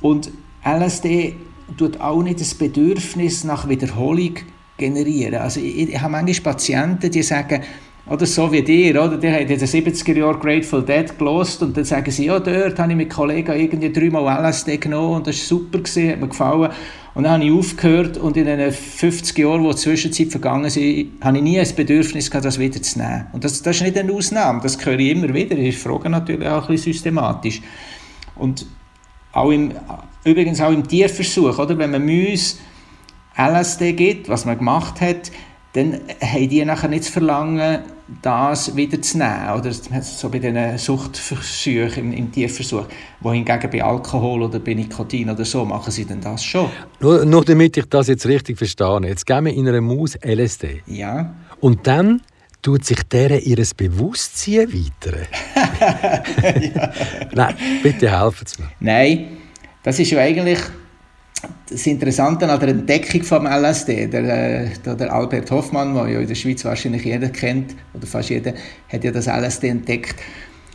Und 0.01 0.31
LSD 0.65 1.37
tut 1.77 2.01
auch 2.01 2.23
nicht 2.23 2.41
das 2.41 2.55
Bedürfnis 2.55 3.45
nach 3.45 3.69
Wiederholung 3.69 4.37
generieren. 4.79 5.43
Also 5.43 5.61
ich, 5.61 5.91
ich 5.91 6.01
habe 6.01 6.13
manchmal 6.13 6.55
Patienten, 6.55 7.11
die 7.11 7.23
sagen, 7.23 7.63
oder 8.09 8.25
so 8.25 8.53
wie 8.53 8.63
dir, 8.63 9.03
oder? 9.03 9.17
Die 9.17 9.29
haben 9.29 9.43
in 9.43 9.49
den 9.49 9.59
70er 9.59 10.17
Jahren 10.17 10.39
Grateful 10.39 10.83
Dead 10.83 11.19
gelost 11.19 11.63
und 11.63 11.77
dann 11.77 11.85
sagen 11.85 12.11
sie, 12.11 12.27
ja, 12.27 12.39
dort 12.39 12.79
habe 12.79 12.93
ich 12.93 12.97
mit 12.97 13.11
Kollegen 13.11 13.53
irgendwie 13.59 13.93
dreimal 13.93 14.49
LSD 14.49 14.77
genommen 14.77 15.17
und 15.17 15.27
das 15.27 15.39
war 15.39 15.59
super, 15.59 15.79
gewesen, 15.79 16.11
hat 16.11 16.21
mir 16.21 16.29
gefallen. 16.29 16.71
Und 17.15 17.25
dann 17.25 17.33
habe 17.33 17.45
ich 17.45 17.51
aufgehört 17.51 18.19
und 18.19 18.37
in 18.37 18.45
den 18.45 18.71
50 18.71 19.37
Jahren, 19.39 19.69
die 19.69 19.75
Zwischenzeit 19.75 20.29
vergangen 20.29 20.71
sind, 20.71 21.13
habe 21.21 21.39
ich 21.39 21.43
nie 21.43 21.59
ein 21.59 21.75
Bedürfnis 21.75 22.31
gehabt, 22.31 22.45
das 22.45 22.59
wieder 22.59 22.81
zu 22.81 22.99
nehmen. 22.99 23.27
Und 23.33 23.43
das, 23.43 23.63
das 23.63 23.77
ist 23.77 23.83
nicht 23.83 23.99
eine 23.99 24.13
Ausnahme, 24.13 24.61
das 24.63 24.85
höre 24.85 24.99
ich 24.99 25.11
immer 25.11 25.33
wieder. 25.35 25.57
Ich 25.57 25.79
frage 25.79 26.09
natürlich 26.09 26.47
auch 26.47 26.63
ein 26.63 26.69
bisschen 26.69 26.93
systematisch. 26.93 27.61
Und 28.37 28.67
auch 29.33 29.51
im, 29.51 29.73
übrigens 30.25 30.61
auch 30.61 30.71
im 30.71 30.87
Tierversuch, 30.87 31.59
oder? 31.59 31.77
wenn 31.79 31.91
man 31.91 32.05
Mäuse 32.05 32.57
LSD 33.37 33.95
gibt, 33.95 34.29
was 34.29 34.45
man 34.45 34.59
gemacht 34.59 35.01
hat, 35.01 35.33
dann 35.73 36.01
haben 36.23 36.49
die 36.49 36.65
nachher 36.65 36.89
nicht 36.89 37.05
zu 37.05 37.13
verlangen, 37.13 37.81
das 38.23 38.77
wieder 38.77 39.01
zu 39.03 39.19
nehmen. 39.19 39.51
Oder 39.59 39.73
so 39.73 40.29
bei 40.29 40.39
diesen 40.39 40.79
Suchtversuchen 40.79 41.97
im, 41.97 42.13
im 42.13 42.33
Tierversuch. 42.33 42.87
Wohingegen 43.21 43.71
bei 43.71 43.83
Alkohol 43.83 44.43
oder 44.43 44.59
bei 44.61 44.75
Nikotin 44.75 45.31
oder 45.31 45.45
so 45.45 45.65
machen 45.65 45.91
sie 45.91 46.05
dann 46.05 46.21
das 46.21 46.45
schon. 46.45 46.71
Nur, 47.01 47.25
nur 47.25 47.45
damit 47.45 47.77
ich 47.77 47.87
das 47.87 48.09
jetzt 48.09 48.27
richtig 48.27 48.59
verstehe. 48.59 49.01
Jetzt 49.05 49.27
geben 49.27 49.47
wir 49.47 49.55
in 49.55 49.69
einer 49.69 49.81
Maus 49.81 50.17
LSD. 50.25 50.83
Ja. 50.87 51.35
Und 51.61 51.87
dann 51.87 52.23
tut 52.63 52.85
sich 52.85 53.03
deren 53.05 53.41
ihr 53.41 53.65
Bewusstsein 53.77 54.69
weiter. 54.73 55.19
ja. 56.75 56.93
Nein, 57.35 57.55
bitte 57.83 58.21
helfen 58.21 58.47
Sie 58.47 58.63
mir. 58.63 58.69
Nein, 58.81 59.37
das 59.83 59.99
ist 59.99 60.11
ja 60.11 60.21
eigentlich 60.21 60.59
das 61.69 61.87
Interessante 61.87 62.49
an 62.49 62.61
der 62.61 62.71
Entdeckung 62.71 63.23
vom 63.23 63.47
LSD, 63.47 64.07
der, 64.07 64.65
äh, 64.65 64.69
der 64.85 65.13
Albert 65.13 65.51
Hoffmann, 65.51 65.95
den 65.95 66.09
ja 66.09 66.21
in 66.21 66.27
der 66.27 66.35
Schweiz 66.35 66.65
wahrscheinlich 66.65 67.05
jeder 67.05 67.29
kennt, 67.29 67.75
oder 67.95 68.07
fast 68.07 68.31
jeder, 68.31 68.55
hat 68.89 69.05
ja 69.05 69.11
das 69.11 69.27
LSD 69.27 69.69
entdeckt. 69.69 70.17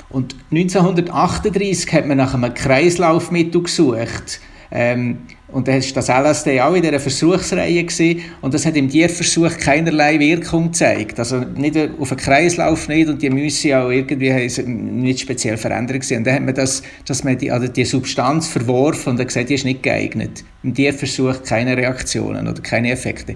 Und 0.10 0.36
1938 0.52 1.94
hat 1.94 2.06
man 2.06 2.18
nach 2.18 2.34
einem 2.34 2.54
Kreislaufmittel 2.54 3.64
gesucht. 3.64 4.42
Ähm, 4.70 5.20
und 5.52 5.68
dann 5.68 5.78
ist 5.78 5.96
das 5.96 6.08
LSD 6.08 6.62
auch 6.62 6.74
in 6.74 6.82
dieser 6.82 7.00
Versuchsreihe 7.00 7.84
gewesen, 7.84 8.22
und 8.42 8.54
das 8.54 8.66
hat 8.66 8.76
im 8.76 8.90
Tierversuch 8.90 9.58
keinerlei 9.58 10.20
Wirkung 10.20 10.72
gezeigt. 10.72 11.20
Also 11.20 11.40
nicht 11.40 11.78
auf 12.00 12.10
den 12.10 12.18
Kreislauf 12.18 12.88
nicht 12.88 13.10
und 13.10 13.22
die 13.22 13.30
müssen 13.30 13.74
auch 13.74 13.90
irgendwie 13.90 14.32
nicht 14.66 15.20
speziell 15.20 15.58
verändert 15.58 16.02
gewesen. 16.02 16.18
Und 16.18 16.28
dann 16.28 16.36
hat 16.36 16.44
man 16.44 16.56
das, 16.56 16.84
dass 17.06 17.24
man 17.24 17.38
die, 17.38 17.52
also 17.52 17.68
die 17.68 17.86
Substanz 17.86 18.48
verworfen 18.48 19.12
und 19.12 19.20
hat 19.20 19.28
gesagt, 19.28 19.50
die 19.50 19.56
ist 19.56 19.66
nicht 19.66 19.84
geeignet. 19.84 20.44
Im 20.64 20.74
Tierversuch 20.74 21.44
keine 21.44 21.76
Reaktionen 21.76 22.48
oder 22.48 22.62
keine 22.62 22.92
Effekte. 22.92 23.36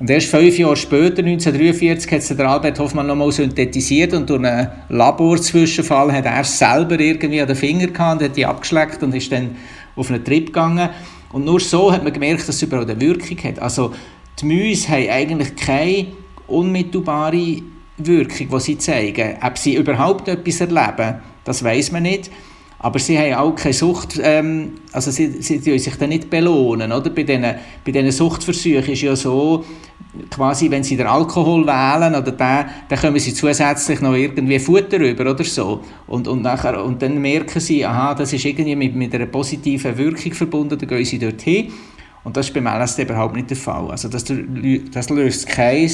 Und 0.00 0.10
erst 0.10 0.26
fünf 0.26 0.58
Jahre 0.58 0.76
später, 0.76 1.22
1943, 1.22 2.10
hat 2.10 2.18
es 2.18 2.28
der 2.28 2.48
Albert 2.48 2.80
Hoffmann 2.80 3.06
nochmal 3.06 3.30
synthetisiert 3.30 4.12
und 4.12 4.28
durch 4.28 4.44
einen 4.44 4.68
Laborzwischenfall 4.88 6.12
hat 6.12 6.26
er 6.26 6.42
selber 6.42 6.98
irgendwie 6.98 7.40
an 7.40 7.46
den 7.46 7.56
Finger 7.56 7.86
gehabt 7.86 8.22
hat 8.22 8.36
die 8.36 8.44
abgeschleckt 8.44 9.02
und 9.04 9.14
ist 9.14 9.30
dann 9.30 9.56
auf 9.94 10.10
einen 10.10 10.24
Trip 10.24 10.46
gegangen. 10.46 10.90
Und 11.34 11.44
nur 11.44 11.58
so 11.58 11.90
hat 11.90 12.04
man 12.04 12.12
gemerkt, 12.12 12.42
dass 12.42 12.54
es 12.54 12.62
überhaupt 12.62 12.88
eine 12.88 13.00
Wirkung 13.00 13.36
hat. 13.42 13.58
Also 13.58 13.92
die 14.40 14.46
Mäuse 14.46 14.88
haben 14.88 15.10
eigentlich 15.10 15.56
keine 15.56 16.06
unmittelbare 16.46 17.60
Wirkung, 17.96 18.48
die 18.50 18.60
sie 18.60 18.78
zeigen. 18.78 19.36
Ob 19.42 19.58
sie 19.58 19.74
überhaupt 19.74 20.28
etwas 20.28 20.60
erleben, 20.60 21.16
das 21.42 21.64
weiß 21.64 21.90
man 21.90 22.04
nicht. 22.04 22.30
Aber 22.84 22.98
sie 22.98 23.18
haben 23.18 23.32
auch 23.32 23.54
keine 23.54 23.72
Sucht, 23.72 24.20
ähm, 24.22 24.72
also 24.92 25.10
sie, 25.10 25.40
sie, 25.40 25.78
sich 25.78 25.96
dann 25.96 26.10
nicht 26.10 26.28
belohnen. 26.28 26.92
Oder? 26.92 27.08
Bei 27.08 27.22
diesen, 27.22 27.42
bei 27.82 27.92
diesen 27.92 28.10
Suchtversuchen 28.10 28.92
ist 28.92 29.00
ja 29.00 29.16
so, 29.16 29.64
quasi, 30.28 30.70
wenn 30.70 30.84
sie 30.84 30.94
den 30.94 31.06
Alkohol 31.06 31.66
wählen, 31.66 32.14
oder 32.14 32.32
den, 32.32 32.66
dann 32.86 32.98
kommen 33.00 33.18
sie 33.18 33.32
zusätzlich 33.32 34.02
noch 34.02 34.12
irgendwie 34.12 34.58
Futter 34.58 35.00
rüber 35.00 35.30
oder 35.30 35.44
so. 35.44 35.80
Und, 36.06 36.28
und, 36.28 36.42
nachher, 36.42 36.84
und 36.84 37.00
dann 37.00 37.22
merken 37.22 37.58
sie, 37.58 37.86
aha, 37.86 38.14
das 38.14 38.34
ist 38.34 38.44
irgendwie 38.44 38.76
mit, 38.76 38.94
mit 38.94 39.14
einer 39.14 39.26
positiven 39.26 39.96
Wirkung 39.96 40.34
verbunden, 40.34 40.78
dann 40.78 40.86
gehen 40.86 41.06
sie 41.06 41.18
dorthin. 41.18 41.72
Und 42.22 42.36
das 42.36 42.48
ist 42.48 42.52
beim 42.52 42.66
LSD 42.66 43.04
überhaupt 43.04 43.34
nicht 43.34 43.48
der 43.48 43.56
Fall. 43.56 43.90
Also 43.92 44.10
das, 44.10 44.26
das 44.26 45.08
löst 45.08 45.48
kein 45.48 45.90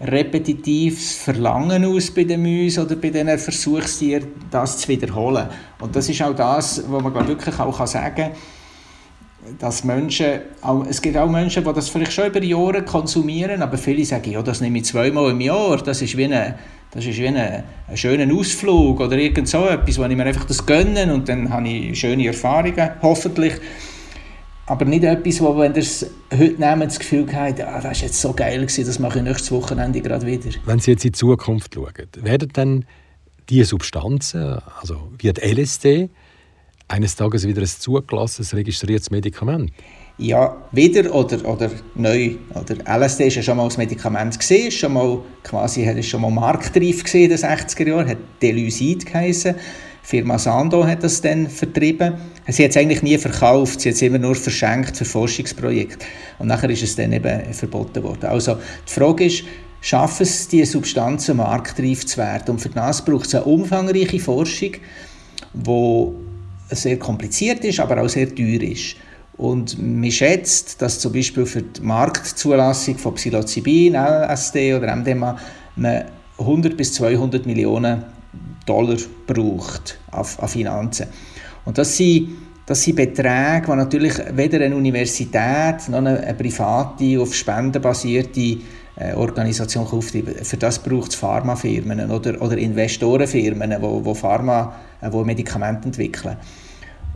repetitives 0.00 1.14
Verlangen 1.14 1.84
aus 1.84 2.10
bei 2.10 2.24
den 2.24 2.42
Mäusen 2.42 2.84
oder 2.84 2.96
bei 2.96 3.10
den 3.10 3.38
Versuchstieren, 3.38 4.28
das 4.50 4.78
zu 4.78 4.88
wiederholen. 4.88 5.46
Und 5.78 5.94
das 5.94 6.08
ist 6.08 6.22
auch 6.22 6.34
das, 6.34 6.82
was 6.88 7.02
man 7.02 7.28
wirklich 7.28 7.58
auch 7.58 7.86
sagen 7.86 8.14
kann, 8.16 8.30
dass 9.58 9.84
Menschen, 9.84 10.40
es 10.88 11.00
gibt 11.00 11.16
auch 11.16 11.28
Menschen, 11.28 11.64
die 11.64 11.72
das 11.72 11.88
vielleicht 11.88 12.12
schon 12.12 12.26
über 12.26 12.42
Jahre 12.42 12.82
konsumieren, 12.84 13.62
aber 13.62 13.78
viele 13.78 14.04
sagen, 14.04 14.30
ja, 14.30 14.42
das 14.42 14.60
nehme 14.60 14.78
ich 14.78 14.84
zweimal 14.84 15.30
im 15.30 15.40
Jahr, 15.40 15.78
das 15.78 16.02
ist 16.02 16.16
wie, 16.16 16.24
eine, 16.24 16.58
das 16.90 17.06
ist 17.06 17.18
wie 17.18 17.28
eine, 17.28 17.64
ein 17.88 17.96
schöner 17.96 18.32
Ausflug 18.34 19.00
oder 19.00 19.16
irgend 19.16 19.48
so 19.48 19.66
etwas, 19.66 19.98
wo 19.98 20.04
ich 20.04 20.16
mir 20.16 20.24
einfach 20.24 20.44
das 20.44 20.64
gönne 20.64 21.12
und 21.12 21.28
dann 21.28 21.50
habe 21.50 21.68
ich 21.68 21.98
schöne 21.98 22.26
Erfahrungen, 22.26 22.90
hoffentlich. 23.02 23.54
Aber 24.70 24.84
nicht 24.84 25.02
etwas, 25.02 25.40
wo, 25.40 25.58
wenn 25.58 25.72
ihr 25.72 25.78
es 25.78 26.06
heute 26.32 26.60
nehmen, 26.60 26.82
das 26.82 27.00
Gefühl 27.00 27.26
habt, 27.34 27.60
ah, 27.60 27.80
das 27.80 27.84
war 27.84 27.92
jetzt 27.92 28.20
so 28.20 28.32
geil, 28.32 28.60
gewesen, 28.60 28.86
das 28.86 29.00
mache 29.00 29.18
ich 29.18 29.24
nächstes 29.24 29.50
Wochenende 29.50 30.00
gerade 30.00 30.24
wieder. 30.24 30.48
Wenn 30.64 30.78
Sie 30.78 30.92
jetzt 30.92 31.04
in 31.04 31.10
die 31.10 31.18
Zukunft 31.18 31.74
schauen, 31.74 31.92
werden 32.22 32.50
dann 32.52 32.84
diese 33.48 33.64
Substanzen, 33.64 34.60
also 34.80 35.08
wie 35.18 35.32
die 35.32 35.40
LSD, 35.40 36.08
eines 36.86 37.16
Tages 37.16 37.48
wieder 37.48 37.62
ein 37.62 37.66
zugelassenes, 37.66 38.54
registriertes 38.54 39.10
Medikament? 39.10 39.72
Ja, 40.18 40.56
wieder 40.70 41.12
oder, 41.12 41.44
oder 41.48 41.68
neu. 41.96 42.36
Oder 42.54 42.76
LSD 42.96 43.26
ist 43.26 43.34
ja 43.34 43.42
schon 43.42 43.56
mal 43.56 43.64
als 43.64 43.76
Medikament 43.76 44.38
gesehen, 44.38 44.70
schon 44.70 44.92
mal 44.92 45.18
quasi 45.42 45.84
hat 45.84 45.96
es 45.96 46.06
schon 46.06 46.20
mal 46.20 46.30
marktreif 46.30 47.12
in 47.12 47.28
den 47.28 47.38
60er 47.38 47.88
Jahren, 47.88 48.08
hat 48.08 48.18
Delusid 48.40 49.04
geheißen. 49.04 49.56
Firma 50.02 50.38
Sando 50.38 50.86
hat 50.86 51.04
das 51.04 51.20
dann 51.20 51.48
vertrieben. 51.48 52.14
Sie 52.48 52.64
hat 52.64 52.70
es 52.70 52.76
eigentlich 52.76 53.02
nie 53.02 53.18
verkauft, 53.18 53.80
sie 53.80 53.90
hat 53.90 53.96
es 53.96 54.02
immer 54.02 54.18
nur 54.18 54.34
verschenkt 54.34 54.96
für 54.96 55.04
Forschungsprojekte. 55.04 56.04
Und 56.38 56.48
nachher 56.48 56.70
ist 56.70 56.82
es 56.82 56.96
dann 56.96 57.12
eben 57.12 57.52
verboten 57.52 58.02
worden. 58.02 58.26
Also 58.26 58.56
die 58.88 58.92
Frage 58.92 59.26
ist, 59.26 59.44
schaffen 59.80 60.22
es 60.22 60.48
die 60.48 60.64
Substanzen 60.64 61.36
marktreif 61.36 62.06
zu 62.06 62.18
werden? 62.18 62.50
Und 62.50 62.60
für 62.60 62.70
das 62.70 63.04
braucht 63.04 63.26
es 63.26 63.34
eine 63.34 63.44
umfangreiche 63.44 64.18
Forschung, 64.18 64.72
die 65.52 66.06
sehr 66.74 66.98
kompliziert 66.98 67.64
ist, 67.64 67.80
aber 67.80 68.02
auch 68.02 68.08
sehr 68.08 68.34
teuer 68.34 68.62
ist. 68.62 68.96
Und 69.36 69.78
man 69.80 70.10
schätzt, 70.10 70.82
dass 70.82 70.98
zum 70.98 71.12
Beispiel 71.12 71.46
für 71.46 71.62
die 71.62 71.80
Marktzulassung 71.80 72.98
von 72.98 73.14
Psilocybin, 73.14 73.94
LSD 73.94 74.74
oder 74.74 74.94
MDMA 74.94 75.38
man 75.76 76.04
100 76.38 76.76
bis 76.76 76.92
200 76.94 77.46
Millionen 77.46 78.04
Dollar 78.70 78.96
braucht 79.26 79.98
an, 80.12 80.24
an 80.38 80.48
Finanzen. 80.48 81.06
Und 81.64 81.76
das 81.76 81.96
sind, 81.96 82.28
das 82.66 82.82
sind 82.82 82.96
Beträge, 82.96 83.66
die 83.66 83.76
natürlich 83.76 84.14
weder 84.32 84.64
eine 84.64 84.76
Universität 84.76 85.88
noch 85.88 85.98
eine, 85.98 86.20
eine 86.20 86.34
private, 86.34 87.20
auf 87.20 87.34
Spenden 87.34 87.82
basierte 87.82 88.58
äh, 88.96 89.14
Organisation 89.14 89.86
kauft. 89.86 90.14
Für 90.42 90.56
das 90.56 90.78
braucht 90.78 91.10
es 91.10 91.16
Pharmafirmen 91.16 92.10
oder, 92.10 92.40
oder 92.40 92.56
Investorenfirmen, 92.56 93.70
die 93.70 93.82
wo 93.82 94.14
Pharma, 94.14 94.74
äh, 95.00 95.08
wo 95.10 95.24
Medikamente 95.24 95.86
entwickeln. 95.86 96.36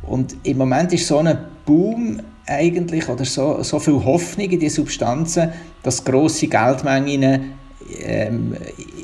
Und 0.03 0.37
im 0.43 0.59
Moment 0.59 0.93
ist 0.93 1.07
so 1.07 1.19
ein 1.19 1.39
Boom 1.65 2.21
eigentlich 2.47 3.09
oder 3.09 3.25
so, 3.25 3.63
so 3.63 3.79
viel 3.79 4.05
Hoffnung 4.05 4.51
in 4.51 4.61
die 4.61 4.69
Substanzen, 4.69 5.51
dass 5.83 6.05
grosse 6.05 6.49
Geldmengen 6.49 7.53
ähm, 8.01 8.55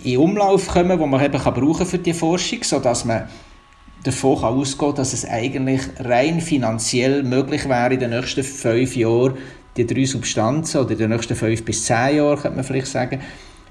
in 0.05 0.19
Umlauf 0.19 0.69
kommen, 0.69 0.99
die 0.99 1.07
man 1.07 1.25
eben 1.25 1.41
kann 1.41 1.55
brauchen 1.55 1.87
für 1.87 1.99
die 1.99 2.13
Forschung, 2.13 2.63
sodass 2.63 3.05
man 3.05 3.29
davon 4.05 4.43
ausgehen 4.43 4.89
kann, 4.89 4.97
dass 4.97 5.13
es 5.13 5.27
eigentlich 5.27 5.83
rein 5.99 6.41
finanziell 6.41 7.23
möglich 7.23 7.69
wäre, 7.69 7.95
in 7.95 8.01
den 8.01 8.11
nächsten 8.11 8.43
fünf 8.43 8.97
Jahren 8.97 9.35
die 9.77 9.87
drei 9.87 10.05
Substanzen, 10.05 10.81
oder 10.81 10.93
in 10.93 10.99
den 10.99 11.11
nächsten 11.11 11.37
fünf 11.37 11.65
bis 11.65 11.85
zehn 11.85 12.17
Jahren, 12.17 12.39
könnte 12.39 12.57
man 12.57 12.65
vielleicht 12.65 12.89
sagen, 12.89 13.21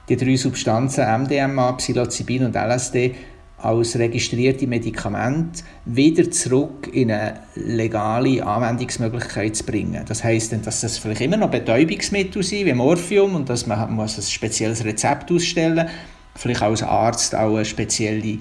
die 0.07 0.17
drei 0.17 0.35
Substanzen, 0.35 1.05
MDMA, 1.23 1.73
Psilocybin 1.73 2.45
und 2.45 2.55
LSD, 2.55 3.15
als 3.61 3.99
registrierte 3.99 4.67
Medikament 4.67 5.63
wieder 5.83 6.31
zurück 6.31 6.89
in 6.93 7.11
eine 7.11 7.41
legale 7.55 8.45
Anwendungsmöglichkeit 8.45 9.55
zu 9.55 9.65
bringen. 9.65 10.03
Das 10.07 10.23
heißt, 10.23 10.55
dass 10.63 10.81
das 10.81 10.97
vielleicht 10.97 11.21
immer 11.21 11.35
noch 11.35 11.51
Betäubungsmittel 11.51 12.41
sind, 12.41 12.65
wie 12.65 12.73
Morphium, 12.73 13.35
und 13.35 13.49
dass 13.49 13.67
man 13.67 13.93
muss 13.93 14.17
ein 14.17 14.23
spezielles 14.23 14.85
Rezept 14.85 15.31
ausstellen 15.31 15.87
muss, 15.87 15.93
vielleicht 16.35 16.61
als 16.61 16.83
Arzt 16.83 17.35
auch 17.35 17.55
eine 17.55 17.65
spezielle 17.65 18.39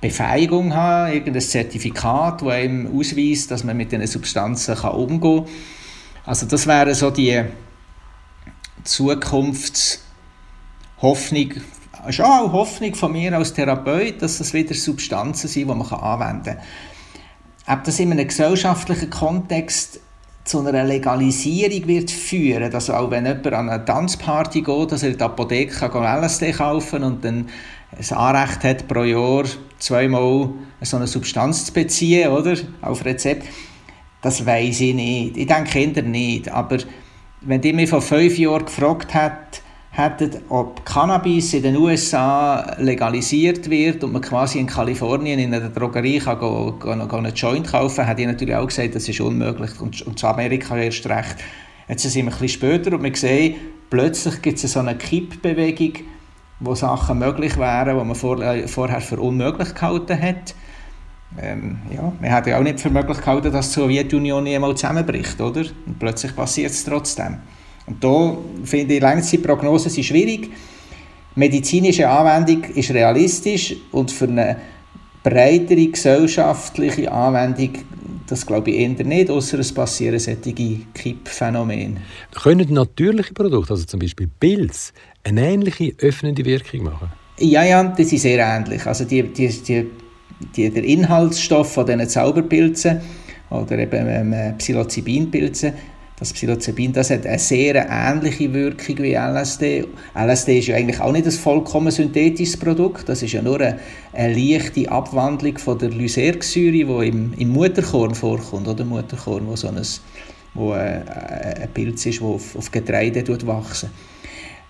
Befähigung 0.00 0.74
haben, 0.74 1.12
irgendein 1.12 1.42
Zertifikat, 1.42 2.42
das 2.42 2.48
einem 2.48 2.98
ausweist, 2.98 3.50
dass 3.50 3.64
man 3.64 3.76
mit 3.76 3.92
diesen 3.92 4.06
Substanzen 4.06 4.76
kann 4.76 4.92
umgehen 4.92 5.44
kann. 5.44 5.54
Also 6.26 6.46
das 6.46 6.66
wäre 6.66 6.94
so 6.94 7.10
die 7.10 7.42
Zukunftshoffnung 8.84 11.52
schon 12.10 12.26
auch 12.26 12.52
Hoffnung 12.52 12.94
von 12.94 13.12
mir 13.12 13.32
als 13.32 13.54
Therapeut, 13.54 14.20
dass 14.20 14.38
das 14.38 14.52
wieder 14.52 14.74
Substanzen 14.74 15.48
sind, 15.48 15.62
die 15.62 15.74
man 15.74 15.82
anwenden 15.82 16.44
kann. 16.44 17.78
Ob 17.78 17.84
das 17.84 17.98
in 17.98 18.12
einem 18.12 18.28
gesellschaftlichen 18.28 19.10
Kontext 19.10 20.00
zu 20.44 20.60
einer 20.60 20.84
Legalisierung 20.84 21.88
wird 21.88 22.10
führen, 22.10 22.70
dass 22.70 22.90
auch 22.90 23.10
wenn 23.10 23.24
jemand 23.24 23.46
an 23.52 23.70
eine 23.70 23.84
Tanzparty 23.84 24.60
geht, 24.60 24.92
dass 24.92 25.02
er 25.02 25.10
in 25.10 25.18
der 25.18 25.26
Apotheke 25.26 25.88
kann 25.88 26.22
LSD 26.22 26.52
kaufen 26.52 27.02
und 27.02 27.24
dann 27.24 27.48
ein 27.98 28.16
Anrecht 28.16 28.64
hat, 28.64 28.88
pro 28.88 29.04
Jahr 29.04 29.44
zweimal 29.78 30.50
so 30.82 30.96
eine 30.96 31.06
Substanz 31.06 31.66
zu 31.66 31.72
beziehen, 31.72 32.28
oder? 32.30 32.56
Auf 32.82 33.04
Rezept. 33.04 33.46
Das 34.20 34.44
weiß 34.44 34.80
ich 34.80 34.94
nicht. 34.94 35.36
Ich 35.36 35.46
denke 35.46 35.78
eher 35.78 36.02
nicht. 36.02 36.50
Aber 36.50 36.78
wenn 37.40 37.60
die 37.60 37.72
mich 37.72 37.90
vor 37.90 38.02
fünf 38.02 38.38
Jahren 38.38 38.66
gefragt 38.66 39.14
hat, 39.14 39.62
hätten, 39.96 40.42
ob 40.48 40.84
Cannabis 40.84 41.54
in 41.54 41.62
den 41.62 41.76
USA 41.76 42.74
legalisiert 42.78 43.70
wird 43.70 44.02
und 44.02 44.12
man 44.12 44.22
quasi 44.22 44.58
in 44.58 44.66
Kalifornien 44.66 45.38
in 45.38 45.54
einer 45.54 45.68
Drogerie 45.68 46.18
kann 46.18 46.38
go, 46.38 46.72
go, 46.80 46.96
go 47.06 47.16
einen 47.16 47.32
Joint 47.32 47.68
kaufen 47.68 48.04
hätte 48.04 48.22
ich 48.22 48.26
natürlich 48.26 48.56
auch 48.56 48.66
gesagt, 48.66 48.96
das 48.96 49.08
ist 49.08 49.20
unmöglich 49.20 49.80
und, 49.80 50.02
und 50.02 50.18
zu 50.18 50.26
Amerika 50.26 50.76
erst 50.76 51.06
recht. 51.06 51.36
Jetzt 51.88 52.02
sind 52.02 52.14
wir 52.14 52.22
ein 52.24 52.28
bisschen 52.30 52.48
später 52.48 52.92
und 52.94 53.04
wir 53.04 53.14
sehen, 53.14 53.54
plötzlich 53.88 54.42
gibt 54.42 54.62
es 54.62 54.72
so 54.72 54.80
eine 54.80 54.96
Kippbewegung, 54.96 55.92
wo 56.58 56.74
Sachen 56.74 57.20
möglich 57.20 57.56
wären, 57.56 57.96
die 57.96 58.04
man 58.04 58.16
vor, 58.16 58.40
äh, 58.42 58.66
vorher 58.66 59.00
für 59.00 59.20
unmöglich 59.20 59.74
gehalten 59.74 60.20
hat. 60.20 60.56
Ähm, 61.40 61.78
ja, 61.94 62.12
man 62.20 62.30
hat 62.32 62.48
ja 62.48 62.58
auch 62.58 62.62
nicht 62.62 62.80
für 62.80 62.90
möglich 62.90 63.18
gehalten, 63.18 63.52
dass 63.52 63.68
die 63.68 63.80
Sowjetunion 63.80 64.46
jemals 64.46 64.80
zusammenbricht, 64.80 65.40
oder? 65.40 65.64
Und 65.86 65.98
plötzlich 66.00 66.34
passiert 66.34 66.72
es 66.72 66.84
trotzdem. 66.84 67.38
Und 67.86 68.02
da 68.02 68.36
finde 68.64 68.94
ich, 68.94 69.00
Langzeitprognosen 69.00 69.90
sind 69.90 70.04
schwierig. 70.04 70.50
Medizinische 71.34 72.08
Anwendung 72.08 72.64
ist 72.74 72.90
realistisch 72.92 73.74
und 73.92 74.10
für 74.10 74.28
eine 74.28 74.56
breitere 75.22 75.86
gesellschaftliche 75.86 77.10
Anwendung, 77.10 77.70
das 78.26 78.46
glaube 78.46 78.70
ich 78.70 78.76
eher 78.76 79.04
nicht, 79.04 79.30
außer 79.30 79.58
es 79.58 79.72
passieren 79.72 80.18
solche 80.18 80.80
Kippphänomene. 80.94 81.96
Können 82.34 82.72
natürliche 82.72 83.34
Produkte, 83.34 83.72
also 83.72 83.84
zum 83.84 84.00
Beispiel 84.00 84.28
Pilze, 84.38 84.92
eine 85.24 85.50
ähnliche 85.50 85.94
öffnende 85.98 86.44
Wirkung 86.44 86.84
machen? 86.84 87.08
Ja, 87.38 87.64
ja, 87.64 87.82
das 87.82 88.12
ist 88.12 88.22
sehr 88.22 88.38
ähnlich. 88.38 88.86
Also 88.86 89.04
die, 89.04 89.22
die, 89.24 89.48
die, 89.48 89.90
die, 90.54 90.70
der 90.70 90.84
Inhaltsstoff 90.84 91.72
von 91.72 91.86
diesen 91.86 92.08
Zauberpilzen 92.08 93.00
oder 93.50 93.78
eben 93.78 94.06
ähm, 94.08 94.56
Psilocybinpilzen 94.58 95.72
das 96.16 96.32
Psilocybin, 96.32 96.92
das 96.92 97.10
hat 97.10 97.26
eine 97.26 97.38
sehr 97.38 97.88
ähnliche 97.90 98.52
Wirkung 98.52 98.98
wie 98.98 99.14
LSD. 99.14 99.84
LSD 100.14 100.58
ist 100.58 100.68
ja 100.68 100.76
eigentlich 100.76 101.00
auch 101.00 101.12
nicht 101.12 101.26
ein 101.26 101.32
vollkommen 101.32 101.90
synthetisches 101.90 102.56
Produkt, 102.56 103.08
das 103.08 103.22
ist 103.22 103.32
ja 103.32 103.42
nur 103.42 103.60
eine, 103.60 103.80
eine 104.12 104.34
leichte 104.34 104.90
Abwandlung 104.90 105.58
von 105.58 105.78
der 105.78 105.90
Lysergsäure, 105.90 106.72
die 107.02 107.08
im, 107.08 107.32
im 107.36 107.48
Mutterkorn 107.48 108.14
vorkommt, 108.14 108.68
oder? 108.68 108.84
Mutterkorn, 108.84 109.46
wo 109.46 109.56
so 109.56 109.68
ein, 109.68 109.80
wo 110.54 110.72
ein, 110.72 111.08
ein 111.08 111.68
Pilz 111.74 112.06
ist, 112.06 112.20
das 112.20 112.26
auf, 112.26 112.56
auf 112.56 112.70
Getreide 112.70 113.26
wachsen. 113.46 113.90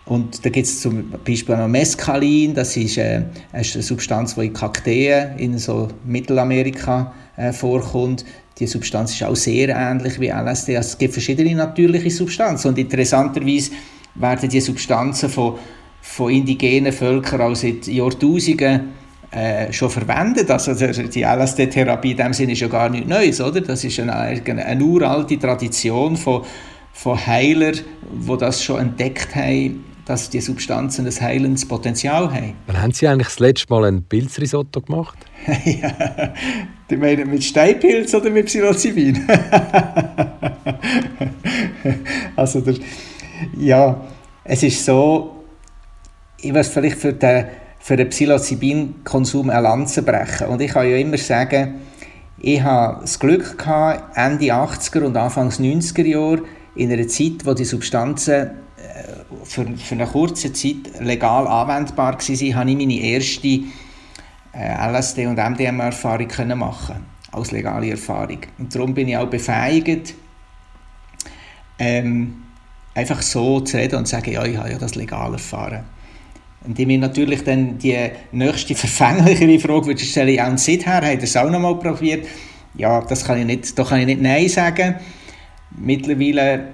Und 0.06 0.44
da 0.44 0.50
gibt 0.50 0.66
es 0.66 0.80
zum 0.80 1.10
Beispiel 1.24 1.56
noch 1.56 1.68
Mescalin, 1.68 2.54
das 2.54 2.76
ist, 2.76 2.98
äh, 2.98 3.22
eine 3.52 3.64
Substanz, 3.64 4.34
die 4.34 4.46
in 4.46 4.52
Kakteen 4.52 5.38
in 5.38 5.58
so 5.58 5.88
Mittelamerika 6.04 7.14
äh, 7.36 7.52
vorkommt 7.52 8.24
die 8.58 8.66
Substanz 8.66 9.12
ist 9.12 9.24
auch 9.24 9.34
sehr 9.34 9.70
ähnlich 9.70 10.20
wie 10.20 10.28
LSD. 10.28 10.76
Also 10.76 10.90
es 10.90 10.98
gibt 10.98 11.12
verschiedene 11.14 11.54
natürliche 11.54 12.10
Substanzen 12.10 12.68
und 12.68 12.78
interessanterweise 12.78 13.72
werden 14.14 14.48
die 14.48 14.60
Substanzen 14.60 15.28
von, 15.28 15.58
von 16.00 16.30
indigenen 16.30 16.92
Völkern 16.92 17.40
auch 17.40 17.56
seit 17.56 17.86
Jahrtausenden 17.88 18.92
äh, 19.32 19.72
schon 19.72 19.90
verwendet. 19.90 20.48
Also 20.50 20.72
die 20.74 21.22
LSD-Therapie 21.22 22.12
in 22.12 22.16
dem 22.16 22.32
Sinne 22.32 22.52
ist 22.52 22.60
ja 22.60 22.68
gar 22.68 22.88
nichts 22.88 23.08
Neues, 23.08 23.40
oder? 23.40 23.60
Das 23.60 23.82
ist 23.82 23.98
eine, 23.98 24.14
eine, 24.14 24.84
uralte 24.84 25.36
Tradition 25.36 26.16
von, 26.16 26.44
von 26.92 27.26
Heilern, 27.26 27.80
die 28.12 28.36
das 28.38 28.62
schon 28.62 28.80
entdeckt 28.80 29.34
haben 29.34 29.93
dass 30.06 30.30
die 30.30 30.40
Substanzen 30.40 31.06
ein 31.06 31.20
heilendes 31.20 31.66
Potenzial 31.66 32.32
haben. 32.32 32.54
Wann 32.66 32.82
haben 32.82 32.92
Sie 32.92 33.08
eigentlich 33.08 33.28
das 33.28 33.38
letzte 33.38 33.72
Mal 33.72 33.84
ein 33.86 34.02
Pilzrisotto 34.02 34.80
gemacht? 34.80 35.18
ja, 35.64 36.32
die 36.90 36.96
meinen 36.96 37.30
mit 37.30 37.44
Steinpilz 37.44 38.14
oder 38.14 38.30
mit 38.30 38.46
Psilocybin? 38.46 39.26
also 42.36 42.60
der, 42.60 42.74
ja, 43.58 44.00
es 44.44 44.62
ist 44.62 44.84
so, 44.84 45.44
ich 46.38 46.52
muss 46.52 46.68
vielleicht 46.68 46.98
für 46.98 47.12
den, 47.12 47.46
für 47.78 47.96
den 47.96 48.08
Psilocybin-Konsum 48.08 49.50
eine 49.50 49.62
Lanze 49.62 50.02
brechen. 50.02 50.48
Und 50.48 50.60
ich 50.60 50.72
kann 50.72 50.88
ja 50.88 50.96
immer 50.96 51.18
sagen, 51.18 51.80
ich 52.38 52.62
habe 52.62 53.00
das 53.00 53.18
Glück 53.18 53.56
gehabt, 53.56 54.16
Ende 54.16 54.46
80er 54.46 55.02
und 55.02 55.16
Anfangs 55.16 55.58
90er 55.58 56.04
Jahre, 56.04 56.42
in 56.76 56.92
einer 56.92 57.06
Zeit, 57.06 57.44
wo 57.44 57.54
die 57.54 57.64
Substanzen 57.64 58.50
für, 59.44 59.66
für 59.76 59.94
eine 59.94 60.06
kurze 60.06 60.52
Zeit 60.52 61.00
legal 61.00 61.46
anwendbar 61.46 62.14
war, 62.14 62.20
habe 62.20 62.70
ich 62.70 62.76
meine 62.76 63.00
erste 63.00 63.48
äh, 64.52 64.88
LSD- 64.88 65.26
und 65.26 65.38
MDMA-Erfahrung 65.38 66.58
machen 66.58 66.96
als 67.32 67.50
legale 67.50 67.90
Erfahrung. 67.90 68.38
Und 68.58 68.74
darum 68.74 68.94
bin 68.94 69.08
ich 69.08 69.16
auch 69.16 69.28
befähigt, 69.28 70.14
ähm, 71.78 72.44
einfach 72.94 73.20
so 73.22 73.60
zu 73.60 73.76
reden 73.76 73.96
und 73.96 74.06
zu 74.06 74.12
sagen, 74.12 74.32
ja, 74.32 74.44
ich 74.44 74.56
habe 74.56 74.70
ja 74.70 74.78
das 74.78 74.94
legal 74.94 75.32
erfahren. 75.32 75.84
Und 76.64 76.78
ich 76.78 76.86
mir 76.86 76.98
natürlich 76.98 77.44
dann 77.44 77.78
die 77.78 78.10
nächste 78.32 78.74
verfänglichere 78.74 79.58
Frage 79.58 79.86
würde 79.86 80.00
stellen, 80.00 80.34
ja, 80.34 80.48
und 80.48 80.60
seither 80.60 80.94
habt 80.94 81.04
ihr 81.04 81.22
es 81.22 81.36
auch 81.36 81.50
noch 81.50 81.60
mal 81.60 81.78
probiert? 81.78 82.26
Ja, 82.74 83.00
das 83.02 83.24
kann 83.24 83.38
ich 83.38 83.44
nicht, 83.44 83.78
da 83.78 83.84
kann 83.84 84.00
ich 84.00 84.06
nicht 84.06 84.22
Nein 84.22 84.48
sagen. 84.48 84.96
Mittlerweile, 85.76 86.68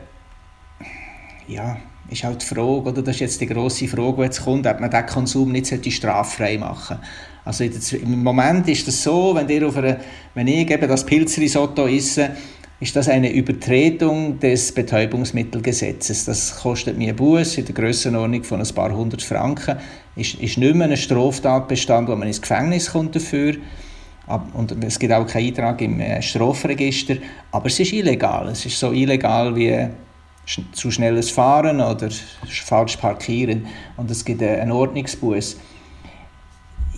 ja, 1.49 1.79
ist 2.11 2.25
halt 2.25 2.43
die 2.43 2.47
Frage, 2.47 2.83
oder 2.83 3.03
das 3.03 3.17
ist 3.17 3.21
jetzt 3.21 3.41
die 3.41 3.47
grosse 3.47 3.89
Frage, 3.89 4.17
die 4.17 4.23
jetzt 4.23 4.45
kommt, 4.45 4.67
ob 4.67 4.81
man 4.81 4.91
diesen 4.91 5.07
Konsum 5.07 5.53
nicht 5.53 5.93
straffrei 5.93 6.59
machen 6.59 6.99
sollte. 7.47 7.77
Also 7.77 7.97
im 7.97 8.23
Moment 8.23 8.69
ist 8.69 8.87
das 8.87 9.03
so, 9.03 9.35
wenn, 9.35 9.49
ihr 9.49 9.67
auf 9.67 9.77
eine, 9.77 9.99
wenn 10.35 10.47
ich 10.49 10.71
eben 10.71 10.89
das 10.89 11.05
Pilzrisotto 11.07 11.87
esse, 11.87 12.31
ist 12.81 12.97
das 12.97 13.09
eine 13.09 13.31
Übertretung 13.31 14.39
des 14.39 14.73
Betäubungsmittelgesetzes. 14.73 16.25
Das 16.25 16.61
kostet 16.61 16.97
mir 16.97 17.15
Buß 17.15 17.59
in 17.59 17.67
der 17.67 17.75
Grössenordnung 17.75 18.43
von 18.43 18.61
ein 18.61 18.75
paar 18.75 18.95
hundert 18.95 19.23
Franken. 19.23 19.77
Ist, 20.17 20.35
ist 20.37 20.57
nicht 20.57 20.75
mehr 20.75 20.89
ein 20.89 20.97
Straftatbestand, 20.97 22.09
wo 22.09 22.17
man 22.17 22.27
ins 22.27 22.41
Gefängnis 22.41 22.91
kommt 22.91 23.15
dafür. 23.15 23.57
Und 24.55 24.83
es 24.83 24.99
gibt 24.99 25.13
auch 25.13 25.27
keinen 25.27 25.49
Eintrag 25.49 25.83
im 25.83 26.01
äh, 26.01 26.23
Strafregister. 26.23 27.17
Aber 27.53 27.67
es 27.67 27.79
ist 27.81 27.93
illegal. 27.93 28.49
Es 28.49 28.65
ist 28.65 28.79
so 28.79 28.93
illegal 28.93 29.55
wie 29.57 29.89
zu 30.73 30.91
schnelles 30.91 31.31
Fahren 31.31 31.81
oder 31.81 32.09
falsch 32.49 32.97
parkieren 32.97 33.67
und 33.97 34.11
es 34.11 34.25
gibt 34.25 34.43
einen 34.43 34.73
Ordnungsbuß. 34.73 35.57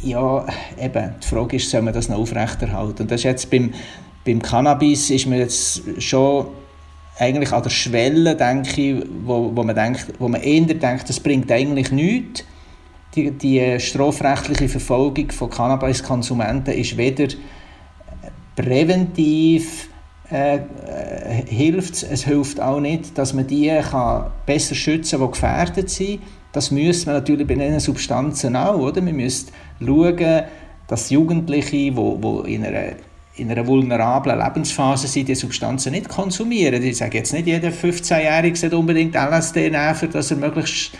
Ja, 0.03 0.47
eben, 0.81 1.15
die 1.23 1.27
Frage 1.27 1.57
ist, 1.57 1.71
soll 1.71 1.83
man 1.83 1.95
das 1.95 2.09
noch 2.09 2.19
aufrechterhalten? 2.19 3.03
Und 3.03 3.11
das 3.11 3.21
ist 3.21 3.25
jetzt 3.25 3.51
beim, 3.51 3.73
beim 4.25 4.41
Cannabis 4.41 5.11
ist 5.11 5.27
man 5.27 5.39
jetzt 5.39 5.83
schon 5.99 6.47
eigentlich 7.19 7.53
an 7.53 7.63
der 7.63 7.71
Schwelle, 7.71 8.35
denke 8.35 8.81
ich, 8.81 9.07
wo, 9.25 9.55
wo, 9.55 9.63
man, 9.63 9.77
denkt, 9.77 10.15
wo 10.19 10.29
man 10.29 10.41
eher 10.41 10.63
denkt, 10.63 11.09
das 11.09 11.21
bringt 11.21 11.51
eigentlich 11.53 11.93
nichts. 11.93 12.45
Die, 13.15 13.31
die 13.31 13.79
strafrechtliche 13.79 14.71
Verfolgung 14.71 15.31
von 15.31 15.51
Cannabiskonsumenten 15.51 16.73
ist 16.73 16.97
weder 16.97 17.29
präventiv 18.57 19.89
äh, 20.33 20.57
äh, 20.57 21.47
hilft 21.47 22.03
es. 22.03 22.25
Hilft 22.25 22.61
auch 22.61 22.81
nicht, 22.81 23.17
dass 23.19 23.35
man 23.35 23.47
die 23.47 23.69
kann 23.91 24.27
besser 24.47 24.75
schützen 24.75 25.19
kann, 25.19 25.29
die 25.29 25.33
gefährdet 25.33 25.91
sind. 25.91 26.21
Das 26.53 26.71
müssen 26.71 27.07
wir 27.07 27.15
natürlich 27.15 27.47
bei 27.47 27.55
diesen 27.55 27.81
Substanzen 27.81 28.57
auch. 28.57 28.79
Oder? 28.79 29.05
Wir 29.05 29.13
müssen 29.13 29.49
schauen, 29.79 30.43
dass 30.89 31.11
Jugendliche, 31.11 31.71
die 31.71 31.97
wo, 31.97 32.41
in 32.41 32.65
einer 32.65 32.93
in 33.35 33.51
einer 33.51 33.67
vulnerablen 33.67 34.39
Lebensphase 34.39 35.07
sind, 35.07 35.27
die 35.27 35.35
Substanzen 35.35 35.93
nicht 35.93 36.09
konsumieren. 36.09 36.83
Ich 36.83 36.99
sage 36.99 37.17
jetzt 37.17 37.33
nicht, 37.33 37.47
jeder 37.47 37.71
15-Jährige 37.71 38.57
sollte 38.57 38.77
unbedingt 38.77 39.15
LSD 39.15 39.71
nehmen, 39.71 40.13
dass 40.13 40.31
er 40.31 40.37
möglichst 40.37 40.93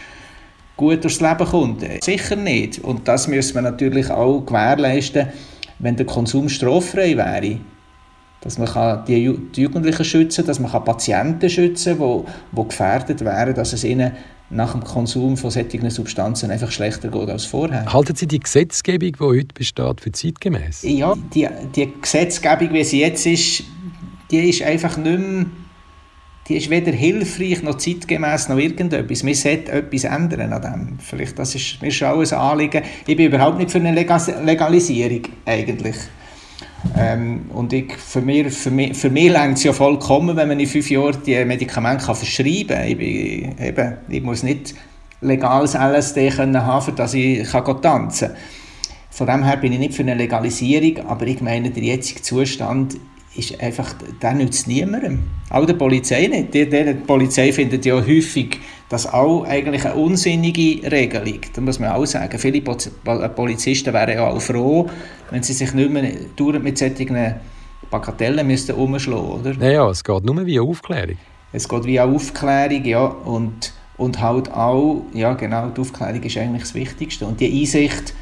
gut 0.77 1.05
durchs 1.05 1.21
Leben 1.21 1.45
kommt. 1.45 1.85
Sicher 2.03 2.37
nicht. 2.37 2.79
Und 2.79 3.07
das 3.07 3.29
müssen 3.29 3.55
wir 3.57 3.63
natürlich 3.63 4.11
auch 4.11 4.41
gewährleisten, 4.41 5.29
wenn 5.79 5.97
der 5.97 6.07
Konsum 6.07 6.49
straffrei 6.49 7.17
wäre. 7.19 7.59
Dass 8.43 8.59
man 8.59 9.05
die 9.07 9.23
Jugendlichen 9.55 10.05
schützen 10.05 10.43
kann, 10.43 10.47
dass 10.47 10.59
man 10.59 10.85
Patienten 10.85 11.49
schützen 11.49 11.99
kann, 11.99 12.25
die, 12.53 12.57
die 12.61 12.69
gefährdet 12.69 13.25
wären, 13.25 13.55
dass 13.55 13.73
es 13.73 13.85
ihnen 13.85 14.13
nach 14.51 14.73
dem 14.73 14.85
Konsum 14.85 15.37
von 15.37 15.51
solchen 15.51 15.89
Substanzen 15.89 16.51
einfach 16.51 16.71
schlechter 16.71 17.09
geht 17.09 17.31
als 17.31 17.45
vorher. 17.45 17.91
Halten 17.91 18.15
Sie 18.15 18.27
die 18.27 18.41
Gesetzgebung, 18.41 19.13
die 19.13 19.25
heute 19.25 19.55
besteht, 19.55 20.01
für 20.01 20.13
zeitgemäß? 20.13 20.83
Ja, 20.83 21.15
die, 21.35 21.49
die 21.75 21.93
Gesetzgebung, 22.01 22.73
wie 22.73 22.85
sie 22.85 23.01
jetzt 23.01 23.25
ist, 23.27 23.65
die 24.31 24.49
ist 24.51 24.63
einfach 24.63 24.97
nicht 24.97 25.19
mehr 25.19 25.47
die 26.49 26.57
ist 26.57 26.71
weder 26.71 26.91
hilfreich 26.91 27.63
noch 27.63 27.79
zeitgemäß 27.79 28.49
noch 28.49 28.59
irgendetwas. 28.59 29.25
Wir 29.25 29.35
sollten 29.35 29.71
etwas 29.71 30.05
ändern 30.05 30.53
an 30.53 30.63
dem. 30.63 30.99
Vielleicht 30.99 31.39
das 31.39 31.55
ist 31.55 31.81
mir 31.81 31.93
schon 31.93 32.21
ein 32.21 32.33
Anliegen. 32.33 32.83
Ich 33.07 33.17
bin 33.17 33.27
überhaupt 33.27 33.59
nicht 33.59 33.71
für 33.71 33.79
eine 33.79 33.93
Legalisierung 33.93 35.23
eigentlich. 35.47 35.97
Ähm, 36.99 37.47
und 37.53 37.73
ich, 37.73 37.93
für 37.95 38.21
mich, 38.21 38.53
für 38.53 38.71
mich, 38.71 38.97
für 38.97 39.11
mich 39.11 39.31
längt 39.31 39.59
es 39.59 39.65
ja 39.65 39.73
vollkommen, 39.73 40.37
wenn 40.37 40.49
man 40.49 40.59
in 40.59 40.67
fünf 40.67 40.91
Jahren 40.91 41.23
die 41.25 41.45
Medikamente 41.45 42.05
kann 42.05 42.17
verschreiben 42.17 42.77
kann. 42.77 42.87
Ich, 42.87 42.99
eben, 42.99 43.97
ich 44.09 44.23
muss 44.23 44.43
nicht 44.43 44.75
legales 45.21 45.75
LSD 45.75 46.31
können 46.31 46.65
haben, 46.65 46.97
dass 46.97 47.15
ich 47.15 47.49
kann 47.51 47.81
tanzen 47.81 48.29
kann. 48.29 48.37
Von 49.11 49.27
dem 49.27 49.45
her 49.45 49.59
bin 49.59 49.73
ich 49.73 49.79
nicht 49.79 49.95
für 49.95 50.03
eine 50.03 50.15
Legalisierung, 50.15 51.07
aber 51.07 51.27
ich 51.27 51.41
meine, 51.41 51.71
der 51.71 51.83
jetzige 51.83 52.23
Zustand 52.23 52.97
ist 53.37 53.61
einfach, 53.61 53.95
der 54.21 54.35
nützt 54.35 54.67
niemandem. 54.67 55.25
Auch 55.51 55.67
der 55.67 55.75
Polizei 55.75 56.27
nicht. 56.27 56.53
Die, 56.53 56.69
die, 56.69 56.85
die 56.85 56.95
Polizei 56.95 57.53
findet 57.53 57.85
ja 57.85 57.95
häufig 57.95 58.59
das 58.93 59.11
auch 59.11 59.45
eigentlich 59.45 59.87
eine 59.87 59.95
unsinnige 59.95 60.91
Regelung. 60.93 61.41
Da 61.55 61.63
muss 61.63 61.79
man 61.79 61.93
auch 61.93 62.05
sagen. 62.05 62.39
Viele 62.39 62.61
Polizisten 62.61 63.95
wären 63.95 64.19
ja 64.19 64.29
auch 64.29 64.41
froh, 64.41 64.87
wenn 65.31 65.43
sie 65.43 65.55
sich 65.55 65.73
nicht 65.73 65.91
mehr 65.91 66.13
mit 66.61 66.77
solchen 66.77 67.35
Bagatellen 67.91 68.47
müssten 68.47 68.77
umschlagen 68.77 69.25
oder? 69.25 69.55
Naja, 69.55 69.89
es 69.89 70.05
geht 70.05 70.25
nur 70.25 70.45
wie 70.45 70.61
Aufklärung. 70.61 71.17
Es 71.55 71.67
geht 71.67 71.85
wie 71.87 72.01
Aufklärung, 72.01 72.85
ja. 72.85 73.05
Und, 73.05 73.73
und 73.97 74.21
halt 74.21 74.53
auch, 74.53 75.07
ja 75.15 75.33
genau, 75.33 75.69
die 75.69 75.81
Aufklärung 75.81 76.23
ist 76.23 76.37
eigentlich 76.37 76.63
das 76.63 76.75
Wichtigste. 76.75 77.25
Und 77.25 77.41
die 77.41 77.61
Einsicht, 77.61 78.13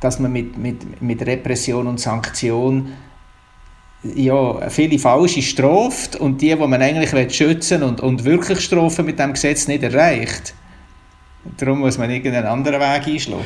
dass 0.00 0.18
man 0.18 0.32
mit, 0.32 0.58
mit, 0.58 1.00
mit 1.00 1.24
Repression 1.24 1.86
und 1.86 2.00
Sanktion 2.00 2.88
ja, 4.02 4.70
viele 4.70 4.98
Falsche 4.98 5.42
straft 5.42 6.16
und 6.16 6.40
die, 6.40 6.48
die 6.48 6.56
man 6.56 6.80
eigentlich 6.80 7.34
schützen 7.34 7.82
und, 7.82 8.00
und 8.00 8.24
wirklich 8.24 8.60
strafen 8.60 9.04
mit 9.06 9.18
dem 9.18 9.34
Gesetz 9.34 9.68
nicht 9.68 9.82
erreicht. 9.82 10.54
Darum 11.58 11.80
muss 11.80 11.98
man 11.98 12.10
irgendeinen 12.10 12.46
anderen 12.46 12.80
Weg 12.80 13.06
einschlagen. 13.06 13.44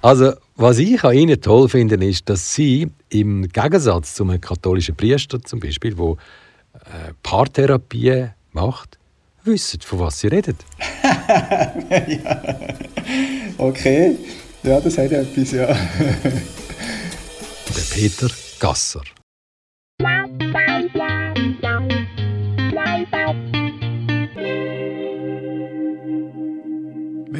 Also, 0.00 0.32
was 0.56 0.78
ich 0.78 1.04
an 1.04 1.14
Ihnen 1.14 1.40
toll 1.40 1.68
finde, 1.68 1.94
ist, 2.04 2.28
dass 2.28 2.54
Sie 2.54 2.88
im 3.08 3.48
Gegensatz 3.48 4.14
zu 4.14 4.24
einem 4.24 4.40
katholischen 4.40 4.96
Priester 4.96 5.40
zum 5.40 5.60
Beispiel, 5.60 5.94
der 5.94 6.16
äh, 6.74 7.12
Paartherapie 7.22 8.30
macht, 8.52 8.98
wissen, 9.44 9.80
von 9.80 10.00
was 10.00 10.18
Sie 10.20 10.26
reden. 10.26 10.56
ja. 11.90 12.42
Okay, 13.58 14.16
ja, 14.62 14.80
das 14.80 14.98
hat 14.98 15.12
etwas, 15.12 15.52
ja. 15.52 15.66
Der 15.66 15.76
Peter 17.94 18.28
Gasser. 18.58 19.02